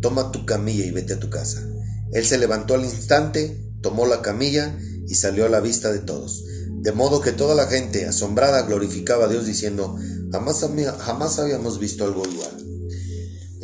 toma 0.01 0.31
tu 0.31 0.47
camilla 0.47 0.85
y 0.85 0.93
vete 0.93 1.15
a 1.15 1.19
tu 1.19 1.29
casa. 1.29 1.67
Él 2.13 2.25
se 2.25 2.39
levantó 2.39 2.75
al 2.75 2.85
instante, 2.85 3.69
tomó 3.81 4.07
la 4.07 4.23
camilla 4.23 4.79
y 5.09 5.17
salió 5.17 5.45
a 5.45 5.49
la 5.49 5.59
vista 5.59 5.93
de 5.93 5.99
todos. 5.99 6.45
De 6.71 6.93
modo 6.93 7.21
que 7.21 7.33
toda 7.33 7.57
la 7.57 7.67
gente, 7.67 8.07
asombrada, 8.07 8.63
glorificaba 8.63 9.25
a 9.25 9.29
Dios 9.29 9.45
diciendo, 9.45 9.97
jamás, 10.31 10.65
jamás 10.99 11.39
habíamos 11.41 11.81
visto 11.81 12.05
algo 12.05 12.23
igual. 12.31 12.65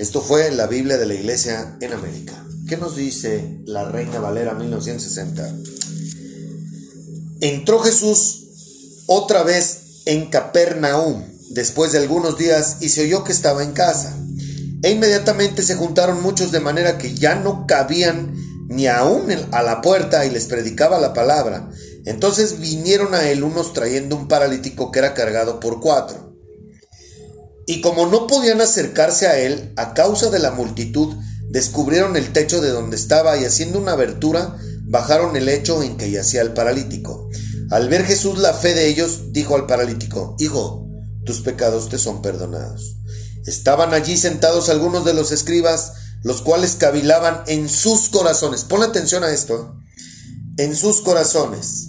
Esto 0.01 0.23
fue 0.23 0.47
en 0.47 0.57
la 0.57 0.67
Biblia 0.67 0.97
de 0.97 1.05
la 1.05 1.13
Iglesia 1.13 1.77
en 1.79 1.93
América. 1.93 2.33
¿Qué 2.67 2.79
nos 2.79 2.97
dice 2.97 3.61
la 3.67 3.85
Reina 3.85 4.19
Valera 4.19 4.55
1960? 4.55 5.57
Entró 7.43 7.81
Jesús 7.81 9.05
otra 9.05 9.43
vez 9.43 10.01
en 10.07 10.31
Capernaum 10.31 11.23
después 11.51 11.93
de 11.93 11.99
algunos 11.99 12.39
días 12.39 12.79
y 12.81 12.89
se 12.89 13.03
oyó 13.03 13.25
que 13.25 13.33
estaba 13.33 13.63
en 13.63 13.73
casa. 13.73 14.17
E 14.83 14.91
inmediatamente 14.91 15.61
se 15.61 15.75
juntaron 15.75 16.23
muchos 16.23 16.51
de 16.51 16.61
manera 16.61 16.97
que 16.97 17.15
ya 17.15 17.35
no 17.35 17.67
cabían 17.67 18.35
ni 18.69 18.87
aún 18.87 19.31
a 19.53 19.63
la 19.63 19.83
puerta 19.83 20.25
y 20.25 20.31
les 20.31 20.47
predicaba 20.47 20.99
la 20.99 21.13
palabra. 21.13 21.69
Entonces 22.07 22.59
vinieron 22.59 23.13
a 23.15 23.29
él 23.29 23.43
unos 23.45 23.75
trayendo 23.75 24.17
un 24.17 24.29
paralítico 24.29 24.93
que 24.93 25.01
era 25.01 25.13
cargado 25.13 25.61
por 25.61 25.79
cuatro. 25.79 26.30
Y 27.71 27.83
como 27.83 28.07
no 28.07 28.27
podían 28.27 28.61
acercarse 28.61 29.29
a 29.29 29.39
él 29.39 29.73
a 29.77 29.95
causa 29.95 30.29
de 30.29 30.41
la 30.41 30.51
multitud, 30.51 31.15
descubrieron 31.51 32.17
el 32.17 32.33
techo 32.33 32.61
de 32.61 32.71
donde 32.71 32.97
estaba 32.97 33.39
y 33.39 33.45
haciendo 33.45 33.79
una 33.79 33.93
abertura, 33.93 34.57
bajaron 34.83 35.37
el 35.37 35.45
lecho 35.45 35.81
en 35.85 35.97
que 35.97 36.11
yacía 36.11 36.43
el 36.43 36.53
paralítico. 36.53 37.29
Al 37.71 37.89
ver 37.89 38.05
Jesús 38.05 38.41
la 38.41 38.55
fe 38.55 38.75
de 38.75 38.89
ellos, 38.89 39.31
dijo 39.31 39.55
al 39.55 39.69
paralítico, 39.69 40.35
Hijo, 40.41 40.91
tus 41.25 41.43
pecados 41.43 41.89
te 41.89 41.99
son 41.99 42.23
perdonados. 42.23 42.97
Estaban 43.47 43.95
allí 43.95 44.17
sentados 44.17 44.69
algunos 44.69 45.05
de 45.05 45.15
los 45.15 45.31
escribas, 45.31 45.93
los 46.25 46.43
cuales 46.43 46.75
cavilaban 46.75 47.45
en 47.47 47.69
sus 47.69 48.09
corazones. 48.09 48.65
Pon 48.65 48.83
atención 48.83 49.23
a 49.23 49.31
esto. 49.31 49.77
En 50.57 50.75
sus 50.75 51.03
corazones. 51.03 51.87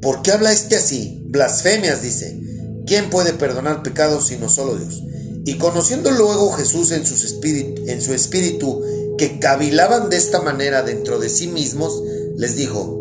¿Por 0.00 0.22
qué 0.22 0.32
habla 0.32 0.52
este 0.52 0.76
así? 0.76 1.22
Blasfemias, 1.26 2.00
dice. 2.00 2.45
¿Quién 2.86 3.10
puede 3.10 3.32
perdonar 3.32 3.82
pecados 3.82 4.28
sino 4.28 4.48
solo 4.48 4.76
Dios? 4.76 5.02
Y 5.44 5.58
conociendo 5.58 6.10
luego 6.10 6.52
Jesús 6.52 6.90
en, 6.92 7.04
su 7.06 8.14
espíritu 8.14 8.82
que 9.18 9.38
cavilaban 9.38 10.10
de 10.10 10.16
esta 10.16 10.40
manera 10.40 10.82
dentro 10.82 11.18
de 11.18 11.28
sí 11.28 11.48
mismos, 11.48 12.02
les 12.36 12.56
dijo, 12.56 13.00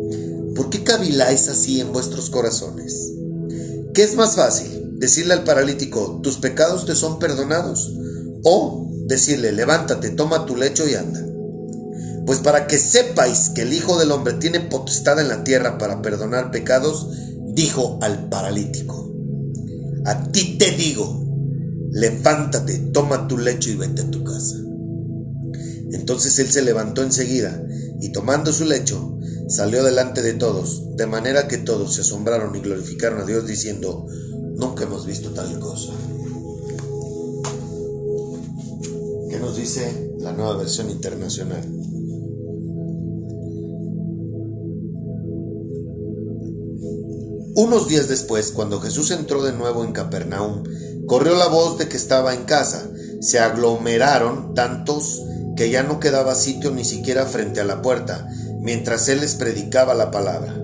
¿por 0.55 0.69
qué 0.69 0.83
caviláis 0.83 1.49
así 1.49 1.81
en 1.81 1.91
vuestros 1.91 2.29
corazones? 2.29 3.11
¿Qué 3.93 4.03
es 4.03 4.15
más 4.15 4.35
fácil? 4.35 4.99
Decirle 4.99 5.33
al 5.33 5.43
paralítico, 5.43 6.19
tus 6.21 6.37
pecados 6.37 6.85
te 6.85 6.95
son 6.95 7.19
perdonados. 7.19 7.93
O 8.43 8.89
decirle, 9.07 9.51
levántate, 9.51 10.09
toma 10.09 10.45
tu 10.45 10.55
lecho 10.55 10.87
y 10.87 10.95
anda. 10.95 11.25
Pues 12.25 12.39
para 12.39 12.67
que 12.67 12.77
sepáis 12.77 13.49
que 13.49 13.63
el 13.63 13.73
Hijo 13.73 13.97
del 13.99 14.11
Hombre 14.11 14.33
tiene 14.33 14.59
potestad 14.59 15.19
en 15.19 15.29
la 15.29 15.43
tierra 15.43 15.77
para 15.77 16.01
perdonar 16.01 16.51
pecados, 16.51 17.07
dijo 17.53 17.99
al 18.01 18.29
paralítico, 18.29 19.14
a 20.05 20.31
ti 20.31 20.57
te 20.57 20.71
digo, 20.71 21.25
levántate, 21.91 22.77
toma 22.93 23.27
tu 23.27 23.37
lecho 23.37 23.71
y 23.71 23.75
vete 23.75 24.03
a 24.03 24.11
tu 24.11 24.23
casa. 24.23 24.57
Entonces 25.91 26.37
él 26.39 26.51
se 26.51 26.61
levantó 26.61 27.03
enseguida 27.03 27.63
y 28.01 28.11
tomando 28.11 28.51
su 28.53 28.65
lecho, 28.65 29.17
salió 29.47 29.83
delante 29.83 30.21
de 30.21 30.33
todos, 30.33 30.95
de 30.95 31.07
manera 31.07 31.47
que 31.47 31.57
todos 31.57 31.95
se 31.95 32.01
asombraron 32.01 32.55
y 32.55 32.59
glorificaron 32.59 33.21
a 33.21 33.25
Dios 33.25 33.47
diciendo, 33.47 34.05
nunca 34.55 34.83
hemos 34.83 35.05
visto 35.05 35.31
tal 35.31 35.59
cosa. 35.59 35.93
¿Qué 39.29 39.39
nos 39.39 39.57
dice 39.57 40.11
la 40.19 40.33
nueva 40.33 40.57
versión 40.57 40.89
internacional? 40.89 41.63
Unos 47.57 47.87
días 47.87 48.09
después, 48.09 48.51
cuando 48.51 48.81
Jesús 48.81 49.11
entró 49.11 49.41
de 49.41 49.53
nuevo 49.53 49.85
en 49.85 49.93
Capernaum, 49.93 50.63
corrió 51.07 51.35
la 51.35 51.47
voz 51.47 51.77
de 51.77 51.87
que 51.87 51.95
estaba 51.95 52.33
en 52.33 52.43
casa. 52.43 52.89
Se 53.21 53.39
aglomeraron 53.39 54.53
tantos 54.53 55.21
que 55.55 55.69
ya 55.69 55.81
no 55.81 56.01
quedaba 56.01 56.35
sitio 56.35 56.71
ni 56.71 56.83
siquiera 56.83 57.25
frente 57.25 57.61
a 57.61 57.63
la 57.63 57.81
puerta, 57.81 58.27
mientras 58.59 59.07
él 59.07 59.21
les 59.21 59.35
predicaba 59.35 59.93
la 59.93 60.11
palabra. 60.11 60.61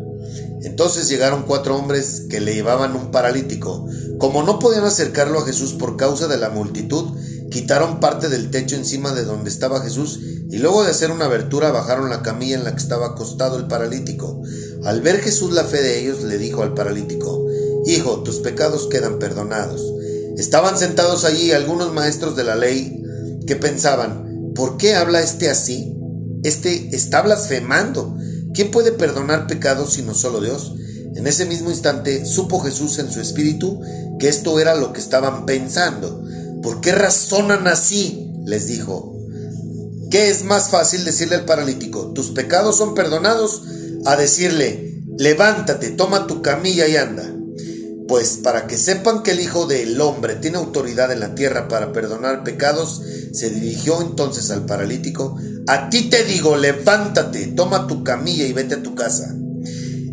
Entonces 0.63 1.07
llegaron 1.07 1.43
cuatro 1.43 1.77
hombres 1.77 2.23
que 2.29 2.41
le 2.41 2.53
llevaban 2.53 2.93
un 2.97 3.09
paralítico. 3.09 3.85
Como 4.17 4.43
no 4.43 4.59
podían 4.59 4.83
acercarlo 4.83 5.39
a 5.39 5.45
Jesús 5.45 5.71
por 5.71 5.95
causa 5.95 6.27
de 6.27 6.37
la 6.37 6.49
multitud, 6.49 7.17
quitaron 7.49 8.01
parte 8.01 8.27
del 8.27 8.51
techo 8.51 8.75
encima 8.75 9.13
de 9.13 9.23
donde 9.23 9.49
estaba 9.49 9.81
Jesús 9.81 10.19
y 10.51 10.57
luego 10.57 10.83
de 10.83 10.91
hacer 10.91 11.11
una 11.11 11.25
abertura 11.25 11.71
bajaron 11.71 12.09
la 12.09 12.21
camilla 12.21 12.57
en 12.57 12.65
la 12.65 12.71
que 12.71 12.81
estaba 12.81 13.07
acostado 13.07 13.57
el 13.57 13.67
paralítico. 13.67 14.41
Al 14.83 15.01
ver 15.01 15.19
Jesús 15.19 15.51
la 15.51 15.63
fe 15.63 15.81
de 15.81 15.99
ellos, 15.99 16.23
le 16.23 16.37
dijo 16.37 16.63
al 16.63 16.73
paralítico, 16.73 17.45
Hijo, 17.85 18.23
tus 18.23 18.39
pecados 18.39 18.87
quedan 18.87 19.19
perdonados. 19.19 19.81
Estaban 20.37 20.77
sentados 20.77 21.25
allí 21.25 21.51
algunos 21.51 21.93
maestros 21.93 22.35
de 22.35 22.43
la 22.43 22.55
ley 22.55 23.03
que 23.45 23.55
pensaban, 23.55 24.53
¿por 24.55 24.77
qué 24.77 24.95
habla 24.95 25.21
este 25.21 25.49
así? 25.49 25.95
Este 26.43 26.95
está 26.95 27.21
blasfemando. 27.21 28.15
¿Quién 28.53 28.71
puede 28.71 28.91
perdonar 28.91 29.47
pecados 29.47 29.93
sino 29.93 30.13
solo 30.13 30.41
Dios? 30.41 30.73
En 31.15 31.27
ese 31.27 31.45
mismo 31.45 31.69
instante 31.69 32.25
supo 32.25 32.59
Jesús 32.59 32.97
en 32.99 33.11
su 33.11 33.19
espíritu 33.19 33.81
que 34.19 34.29
esto 34.29 34.59
era 34.59 34.75
lo 34.75 34.93
que 34.93 34.99
estaban 34.99 35.45
pensando. 35.45 36.23
¿Por 36.61 36.81
qué 36.81 36.91
razonan 36.91 37.67
así? 37.67 38.31
les 38.45 38.67
dijo. 38.67 39.15
¿Qué 40.09 40.29
es 40.29 40.43
más 40.43 40.69
fácil 40.69 41.05
decirle 41.05 41.35
al 41.35 41.45
paralítico, 41.45 42.11
tus 42.13 42.31
pecados 42.31 42.77
son 42.77 42.93
perdonados? 42.93 43.63
A 44.05 44.15
decirle, 44.15 45.03
levántate, 45.17 45.89
toma 45.91 46.27
tu 46.27 46.41
camilla 46.41 46.87
y 46.87 46.95
anda. 46.95 47.31
Pues 48.07 48.39
para 48.43 48.67
que 48.67 48.77
sepan 48.77 49.23
que 49.23 49.31
el 49.31 49.39
Hijo 49.39 49.67
del 49.67 49.99
Hombre 50.01 50.35
tiene 50.35 50.57
autoridad 50.57 51.11
en 51.11 51.19
la 51.19 51.35
tierra 51.35 51.67
para 51.67 51.93
perdonar 51.93 52.43
pecados, 52.43 53.01
se 53.31 53.49
dirigió 53.49 54.01
entonces 54.01 54.51
al 54.51 54.65
paralítico, 54.65 55.37
a 55.67 55.89
ti 55.89 56.09
te 56.09 56.23
digo, 56.25 56.57
levántate, 56.57 57.47
toma 57.47 57.87
tu 57.87 58.03
camilla 58.03 58.45
y 58.45 58.53
vete 58.53 58.75
a 58.75 58.83
tu 58.83 58.95
casa. 58.95 59.33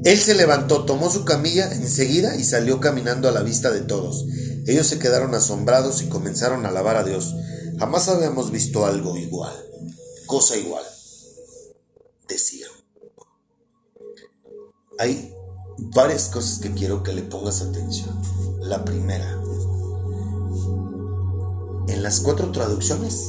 Él 0.04 0.18
se 0.18 0.34
levantó, 0.34 0.84
tomó 0.84 1.10
su 1.10 1.24
camilla 1.24 1.72
enseguida 1.72 2.36
y 2.36 2.44
salió 2.44 2.78
caminando 2.78 3.28
a 3.28 3.32
la 3.32 3.42
vista 3.42 3.70
de 3.70 3.80
todos. 3.80 4.26
Ellos 4.66 4.86
se 4.86 4.98
quedaron 4.98 5.34
asombrados 5.34 6.02
y 6.02 6.08
comenzaron 6.08 6.66
a 6.66 6.68
alabar 6.68 6.96
a 6.96 7.04
Dios. 7.04 7.34
Jamás 7.78 8.08
habíamos 8.08 8.52
visto 8.52 8.86
algo 8.86 9.16
igual, 9.16 9.54
cosa 10.26 10.56
igual. 10.56 10.84
Decía. 12.28 12.66
Hay 14.98 15.32
varias 15.78 16.28
cosas 16.28 16.58
que 16.58 16.72
quiero 16.72 17.02
que 17.02 17.12
le 17.12 17.22
pongas 17.22 17.62
atención. 17.62 18.20
La 18.60 18.84
primera, 18.84 19.40
en 21.88 22.02
las 22.02 22.20
cuatro 22.20 22.50
traducciones, 22.50 23.24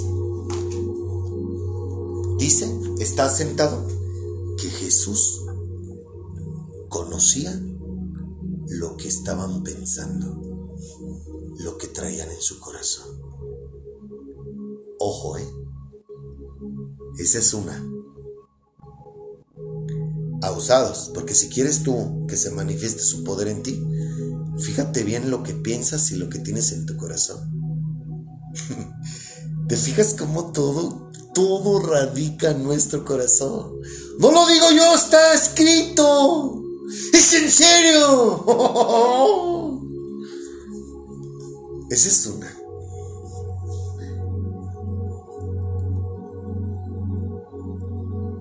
dice, 2.39 2.67
está 2.99 3.29
sentado, 3.29 3.87
que 4.57 4.69
Jesús 4.69 5.45
conocía 6.89 7.57
lo 8.67 8.97
que 8.97 9.07
estaban 9.07 9.63
pensando, 9.63 10.75
lo 11.59 11.77
que 11.77 11.87
traían 11.87 12.29
en 12.31 12.41
su 12.41 12.59
corazón. 12.59 13.21
Ojo, 14.99 15.37
¿eh? 15.37 15.47
Esa 17.17 17.39
es 17.39 17.53
una. 17.53 17.88
Abusados, 20.41 21.11
porque 21.13 21.35
si 21.35 21.49
quieres 21.49 21.83
tú 21.83 22.25
que 22.27 22.37
se 22.37 22.51
manifieste 22.51 23.01
su 23.01 23.23
poder 23.23 23.49
en 23.49 23.63
ti, 23.63 23.83
fíjate 24.57 25.03
bien 25.03 25.29
lo 25.29 25.43
que 25.43 25.53
piensas 25.53 26.11
y 26.11 26.15
lo 26.15 26.29
que 26.29 26.39
tienes 26.39 26.71
en 26.71 26.85
tu 26.85 26.95
corazón. 26.97 27.39
¿Te 29.67 29.75
fijas 29.75 30.15
cómo 30.17 30.51
todo, 30.51 31.11
todo 31.33 31.81
radica 31.81 32.51
en 32.51 32.63
nuestro 32.63 33.05
corazón? 33.05 33.73
No 34.19 34.31
lo 34.31 34.47
digo 34.47 34.71
yo, 34.71 34.95
está 34.95 35.33
escrito. 35.33 36.63
Es 37.13 37.33
en 37.33 37.51
serio. 37.51 38.45
Esa 41.89 42.07
es 42.07 42.25
una. 42.27 42.58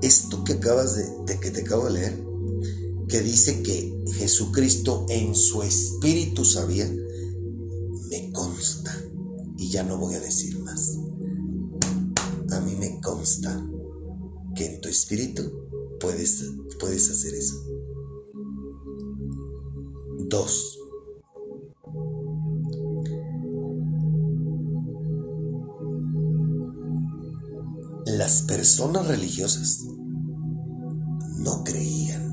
Esto 0.09 0.43
que 0.43 0.55
acabas 0.55 0.97
de, 1.27 1.39
que 1.39 1.51
te 1.51 1.61
acabo 1.61 1.85
de 1.85 1.91
leer, 1.91 2.25
que 3.09 3.21
dice 3.21 3.63
que 3.63 3.95
Jesucristo 4.15 5.05
en 5.11 5.35
su 5.35 5.63
espíritu 5.63 6.47
sabía, 6.47 6.91
me 8.09 8.33
consta 8.33 8.91
y 9.59 9.69
ya 9.69 9.83
no 9.83 9.99
voy 9.99 10.15
a 10.15 10.21
decir 10.21 10.59
más. 10.61 10.97
A 12.53 12.61
mí 12.61 12.75
me 12.77 12.99
consta 13.03 13.63
que 14.57 14.77
en 14.77 14.81
tu 14.81 14.89
espíritu 14.89 15.43
puedes, 16.01 16.43
puedes 16.81 17.11
hacer 17.11 17.35
eso. 17.35 17.63
Dos. 20.21 20.79
Las 28.07 28.41
personas 28.41 29.07
religiosas 29.07 29.85
no 31.39 31.65
creían. 31.65 32.29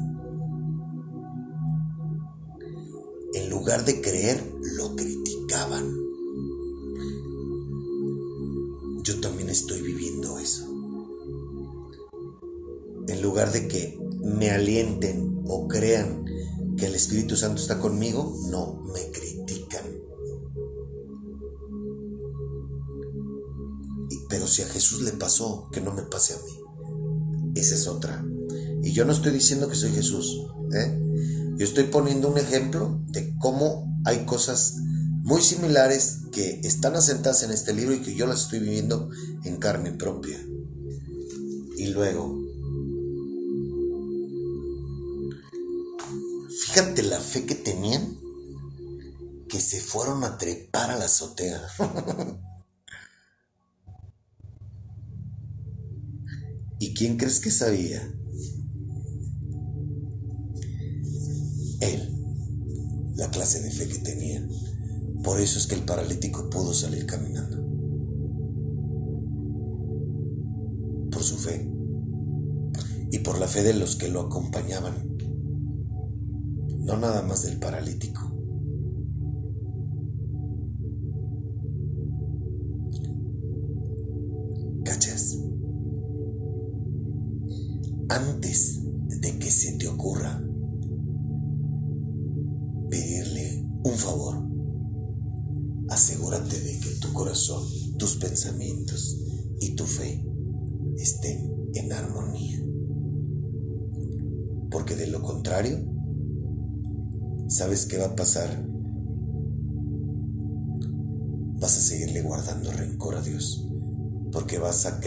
En 3.34 3.50
lugar 3.50 3.86
de 3.86 4.02
creer, 4.02 4.52
lo 4.78 4.96
criticaban. 4.96 5.94
Yo 9.04 9.20
también 9.20 9.50
estoy 9.50 9.82
viviendo 9.82 10.40
eso. 10.40 10.66
En 13.08 13.22
lugar 13.22 13.52
de 13.52 13.68
que 13.68 14.00
me 14.24 14.50
alienten 14.50 15.44
o 15.48 15.68
crean 15.68 16.26
que 16.78 16.88
el 16.88 16.96
Espíritu 16.96 17.36
Santo 17.36 17.62
está 17.62 17.80
conmigo, 17.80 18.36
no, 18.50 18.82
me 18.94 19.12
critican. 19.12 19.86
Y- 24.10 24.20
pero 24.30 24.48
si 24.48 24.64
a 24.64 24.68
Jesús 24.68 25.02
le 25.02 25.12
pasó, 25.12 25.70
que 25.72 25.82
no 25.82 25.94
me 25.94 26.02
pase 26.04 26.34
a 26.34 26.38
mí. 26.38 27.52
Esa 27.56 27.76
es 27.76 27.88
otra. 27.88 28.26
Y 28.86 28.94
yo 28.94 29.04
no 29.04 29.12
estoy 29.14 29.32
diciendo 29.32 29.68
que 29.68 29.76
soy 29.76 29.92
Jesús. 29.94 30.46
¿eh? 30.72 30.96
Yo 31.58 31.66
estoy 31.66 31.86
poniendo 31.86 32.30
un 32.30 32.38
ejemplo 32.38 33.02
de 33.08 33.36
cómo 33.40 34.00
hay 34.06 34.26
cosas 34.26 34.76
muy 35.24 35.42
similares 35.42 36.20
que 36.32 36.62
están 36.64 36.96
asentadas 36.96 37.42
en 37.42 37.50
este 37.50 37.74
libro 37.74 37.96
y 37.96 38.04
que 38.04 38.14
yo 38.14 38.28
las 38.28 38.44
estoy 38.44 38.60
viviendo 38.60 39.10
en 39.44 39.58
carne 39.58 39.92
propia. 39.92 40.40
Y 41.78 41.88
luego, 41.88 42.40
fíjate 46.68 47.02
la 47.02 47.20
fe 47.20 47.44
que 47.48 47.56
tenían, 47.56 48.20
que 49.50 49.60
se 49.62 49.82
fueron 49.82 50.24
a 50.24 50.38
trepar 50.38 50.92
a 50.92 51.00
la 51.00 51.06
azotea. 51.06 51.60
¿Y 56.78 56.94
quién 56.94 57.18
crees 57.18 57.40
que 57.40 57.50
sabía? 57.50 58.08
La 63.16 63.30
clase 63.30 63.62
de 63.62 63.72
fe 63.72 63.88
que 63.88 64.00
tenían. 64.00 64.50
Por 65.24 65.40
eso 65.40 65.58
es 65.58 65.68
que 65.68 65.76
el 65.76 65.84
paralítico 65.84 66.50
pudo 66.50 66.74
salir 66.74 67.06
caminando. 67.06 67.58
Por 71.12 71.24
su 71.24 71.38
fe. 71.38 71.70
Y 73.12 73.20
por 73.20 73.40
la 73.40 73.48
fe 73.48 73.64
de 73.64 73.74
los 73.74 73.96
que 73.96 74.10
lo 74.10 74.22
acompañaban. 74.22 75.18
No 76.80 76.98
nada 76.98 77.22
más 77.22 77.44
del 77.44 77.58
paralítico. 77.58 78.32
¿Cachas? 84.84 85.40
Antes 88.10 88.82
de 89.22 89.40
que 89.40 89.50
se 89.50 89.74
te 89.78 89.88
ocurra 89.88 90.44
un 93.86 93.94
favor, 93.94 94.36
asegúrate 95.90 96.60
de 96.60 96.80
que 96.80 96.90
tu 97.00 97.14
corazón, 97.14 97.64
tus 98.00 98.16
pensamientos 98.16 99.16
y 99.60 99.76
tu 99.76 99.84
fe 99.84 100.26
estén 100.98 101.70
en 101.76 101.94
armonía. 101.94 102.66
Porque 104.72 104.96
de 104.96 105.06
lo 105.06 105.22
contrario, 105.22 105.78
¿sabes 107.48 107.86
qué 107.86 108.00
va 108.00 108.08
a 108.08 108.16
pasar? 108.16 108.68
Vas 111.60 111.78
a 111.78 111.82
seguirle 111.82 112.24
guardando 112.24 112.72
rencor 112.72 113.14
a 113.14 113.22
Dios, 113.22 113.70
porque 114.32 114.58
vas 114.58 114.88
a 114.88 115.00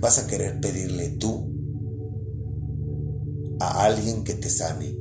vas 0.00 0.18
a 0.18 0.26
querer 0.26 0.60
pedirle 0.60 1.10
tú 1.10 1.48
a 3.60 3.84
alguien 3.84 4.24
que 4.24 4.34
te 4.34 4.50
sane. 4.50 4.98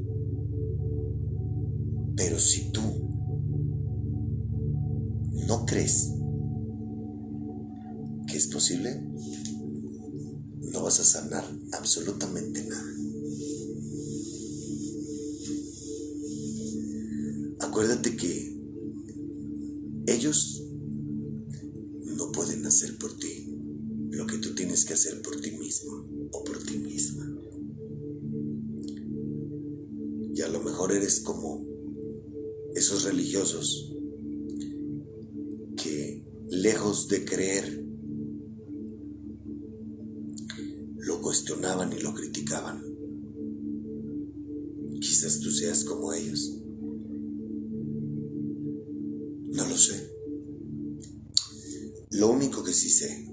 Pero 2.16 2.40
si 2.40 2.72
tú 2.72 3.05
no 5.48 5.66
crees 5.66 6.12
que 8.28 8.38
es 8.38 8.48
posible, 8.48 9.02
no 10.72 10.84
vas 10.84 11.00
a 11.00 11.04
sanar 11.04 11.46
absolutamente 11.74 12.64
nada. 12.64 12.96
Acuérdate 17.60 18.16
que 18.16 18.56
ellos 20.08 20.64
no 22.04 22.32
pueden 22.32 22.66
hacer 22.66 22.98
por 22.98 23.18
ti 23.18 23.52
lo 24.12 24.26
que 24.26 24.38
tú 24.38 24.56
tienes 24.56 24.86
que 24.86 24.94
hacer 24.94 25.22
por 25.22 25.40
ti 25.42 25.52
mismo 25.52 26.08
o 26.32 26.44
por 26.44 26.64
ti 26.64 26.78
misma. 26.78 27.32
Y 30.34 30.42
a 30.42 30.48
lo 30.50 30.62
mejor 30.62 30.92
eres 30.92 31.20
como 31.22 31.66
esos 32.74 33.04
religiosos 33.04 33.95
lejos 36.66 37.08
de 37.10 37.24
creer 37.24 37.86
lo 40.98 41.22
cuestionaban 41.22 41.94
y 41.94 42.00
lo 42.02 42.12
criticaban. 42.12 42.82
Quizás 45.00 45.42
tú 45.42 45.52
seas 45.52 45.84
como 45.84 46.12
ellos. 46.12 46.60
No 49.58 49.68
lo 49.68 49.78
sé. 49.78 50.10
Lo 52.10 52.32
único 52.32 52.64
que 52.64 52.74
sí 52.74 52.90
sé 52.90 53.25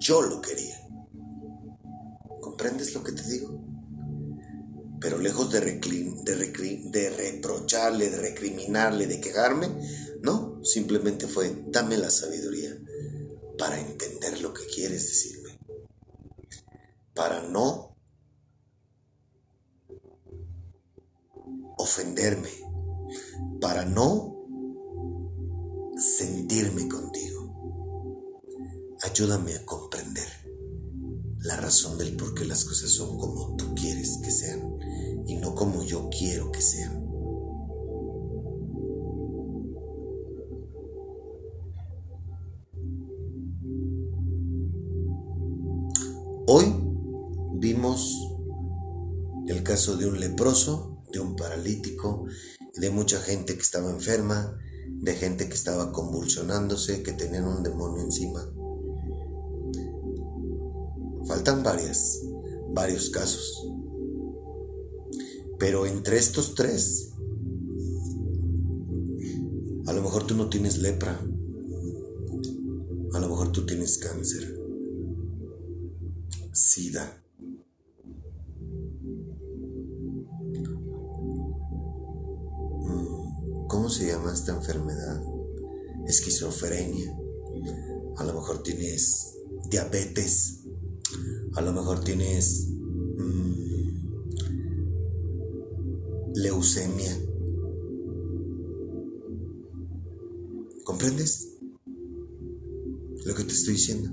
yo 0.00 0.22
lo 0.22 0.40
quería. 0.40 0.76
¿Comprendes 2.40 2.94
lo 2.94 3.04
que 3.04 3.12
te 3.12 3.22
digo? 3.22 3.62
Pero 5.00 5.18
lejos 5.18 5.52
de, 5.52 5.60
reclin- 5.62 6.22
de, 6.24 6.34
de 6.90 7.10
reprocharle, 7.10 8.10
de 8.10 8.18
recriminarle, 8.18 9.06
de 9.06 9.20
quejarme, 9.20 9.68
no, 10.22 10.60
simplemente 10.64 11.26
fue 11.26 11.64
dame 11.68 11.96
la 11.96 12.10
sabiduría 12.10 12.76
para 13.58 13.78
entender 13.78 14.40
lo 14.40 14.52
que 14.52 14.66
quieres 14.66 15.06
decirme, 15.06 15.58
para 17.14 17.42
no 17.42 17.96
ofenderme, 21.78 22.50
para 23.60 23.84
no 23.84 24.46
sentirme 25.96 26.88
contigo. 26.88 27.40
Ayúdame 29.02 29.54
a 29.54 29.64
razón 31.70 31.98
del 31.98 32.16
por 32.16 32.34
qué 32.34 32.44
las 32.44 32.64
cosas 32.64 32.90
son 32.90 33.16
como 33.16 33.54
tú 33.54 33.76
quieres 33.76 34.18
que 34.24 34.32
sean 34.32 34.76
y 35.24 35.36
no 35.36 35.54
como 35.54 35.84
yo 35.84 36.10
quiero 36.10 36.50
que 36.50 36.60
sean. 36.60 37.06
Hoy 46.48 46.74
vimos 47.60 48.16
el 49.46 49.62
caso 49.62 49.96
de 49.96 50.06
un 50.06 50.18
leproso, 50.18 51.04
de 51.12 51.20
un 51.20 51.36
paralítico, 51.36 52.24
de 52.74 52.90
mucha 52.90 53.20
gente 53.20 53.54
que 53.54 53.62
estaba 53.62 53.92
enferma, 53.92 54.58
de 54.88 55.14
gente 55.14 55.48
que 55.48 55.54
estaba 55.54 55.92
convulsionándose, 55.92 57.04
que 57.04 57.12
tenían 57.12 57.46
un 57.46 57.62
demonio 57.62 58.02
encima. 58.02 58.44
Varias, 61.52 62.22
varios 62.72 63.10
casos. 63.10 63.66
Pero 65.58 65.84
entre 65.84 66.16
estos 66.16 66.54
tres, 66.54 67.10
a 69.86 69.92
lo 69.92 70.00
mejor 70.00 70.26
tú 70.26 70.36
no 70.36 70.48
tienes 70.48 70.78
lepra, 70.78 71.20
a 73.12 73.18
lo 73.18 73.28
mejor 73.28 73.50
tú 73.50 73.66
tienes 73.66 73.98
cáncer, 73.98 74.58
sida. 76.52 77.20
Mm, 82.84 83.66
¿Cómo 83.66 83.90
se 83.90 84.06
llama 84.06 84.32
esta 84.32 84.54
enfermedad? 84.54 85.20
Esquizofrenia. 86.06 87.12
A 88.16 88.24
lo 88.24 88.34
mejor 88.34 88.62
tienes 88.62 89.34
diabetes. 89.68 90.59
A 91.54 91.60
lo 91.60 91.72
mejor 91.72 92.04
tienes 92.04 92.68
mm, 92.68 93.60
leucemia. 96.34 97.18
¿Comprendes 100.84 101.58
lo 103.24 103.34
que 103.34 103.44
te 103.44 103.52
estoy 103.52 103.74
diciendo? 103.74 104.10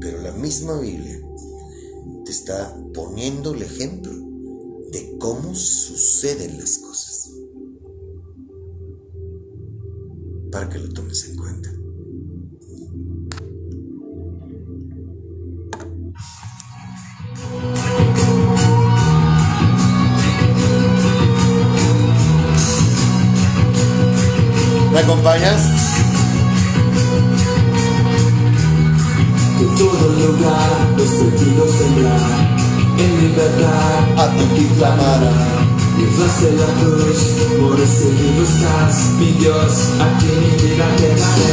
Pero 0.00 0.22
la 0.22 0.32
misma 0.32 0.80
Biblia 0.80 1.20
te 2.24 2.30
está 2.30 2.74
poniendo 2.94 3.54
el 3.54 3.62
ejemplo 3.62 4.12
de 4.90 5.16
cómo 5.18 5.54
suceden 5.54 6.58
las 6.58 6.78
cosas. 6.78 7.30
Para 10.50 10.68
que 10.68 10.78
lo 10.78 10.88
tomes 10.88 11.28
en 11.28 11.36
cuenta. 11.36 11.81
¿Me 24.92 24.98
acompañas? 24.98 25.62
Que 29.58 29.64
todo 29.78 30.08
lugar 30.26 30.94
los 30.98 31.08
sentidos 31.08 31.70
en 32.98 33.20
libertad 33.20 34.18
A 34.18 34.30
ti 34.32 34.68
clamará. 34.76 35.32
Llevaste 35.98 36.52
la 36.52 36.66
cruz, 36.80 37.20
por 37.60 37.80
este 37.80 38.08
vivo 38.10 38.42
estás, 38.42 39.12
mi 39.18 39.32
Dios, 39.32 39.72
a 40.00 40.18
ti 40.18 40.26
mi 40.26 40.50
vida 40.62 40.86
te 40.96 41.08
daré. 41.08 41.52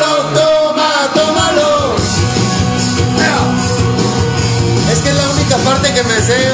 que 5.79 6.03
me 6.03 6.21
sé. 6.21 6.35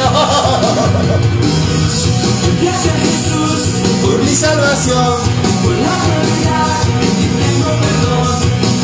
gracias 2.61 2.93
Jesús, 3.01 3.61
por 4.03 4.19
Mi 4.23 4.35
salvación. 4.35 5.15
Por 5.63 5.73
la 5.73 5.97
realidad 6.05 6.83
que 7.01 7.07
ti 7.07 7.27
tengo 7.39 7.71
perdón, 7.81 8.27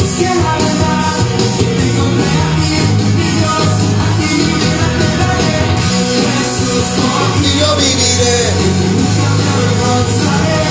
es 0.04 0.36
la 0.36 0.54
verdad 0.58 1.16
que 1.58 1.66
te 1.66 1.84
encontré 1.88 2.34
aquí, 2.50 2.76
mi 3.16 3.24
Dios, 3.38 3.74
a 4.02 4.08
ti 4.18 4.28
mi 4.34 4.54
vida 4.58 4.88
te 5.00 5.10
daré. 5.22 5.58
Jesús, 6.34 6.86
por 6.98 7.28
ti 7.40 7.48
Y 7.48 7.60
yo 7.60 7.70
viviré. 7.76 8.38
nunca 8.98 9.30
me 9.38 9.46
avergonzaré. 9.54 10.63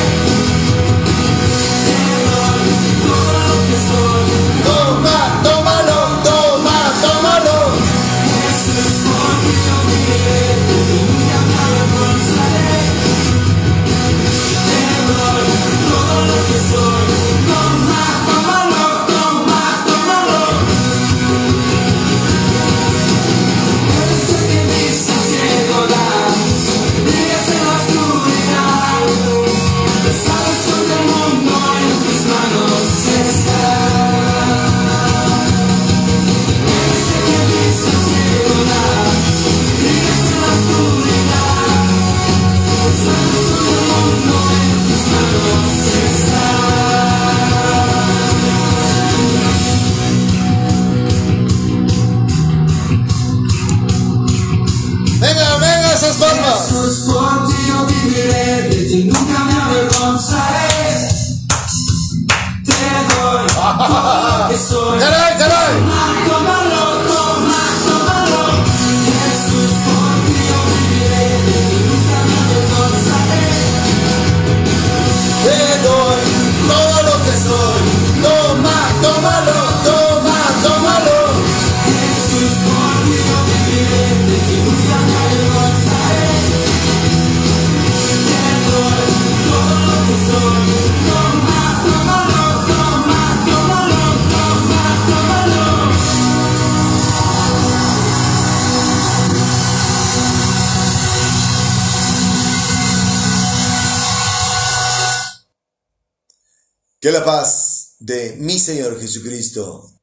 Señor 108.62 109.00
Jesucristo, 109.00 110.00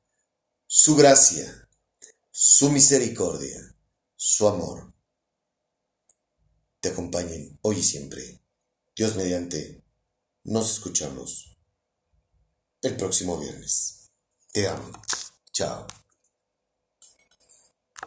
su 0.67 0.97
gracia, 0.97 1.69
su 2.29 2.69
misericordia, 2.69 3.73
su 4.17 4.49
amor, 4.49 4.93
te 6.81 6.89
acompañen 6.89 7.57
hoy 7.61 7.77
y 7.77 7.83
siempre. 7.83 8.41
Dios 8.93 9.15
mediante, 9.15 9.85
nos 10.43 10.71
escuchamos 10.71 11.57
el 12.81 12.97
próximo 12.97 13.39
viernes. 13.39 14.11
Te 14.51 14.67
amo. 14.67 14.91
Chao. 15.53 15.87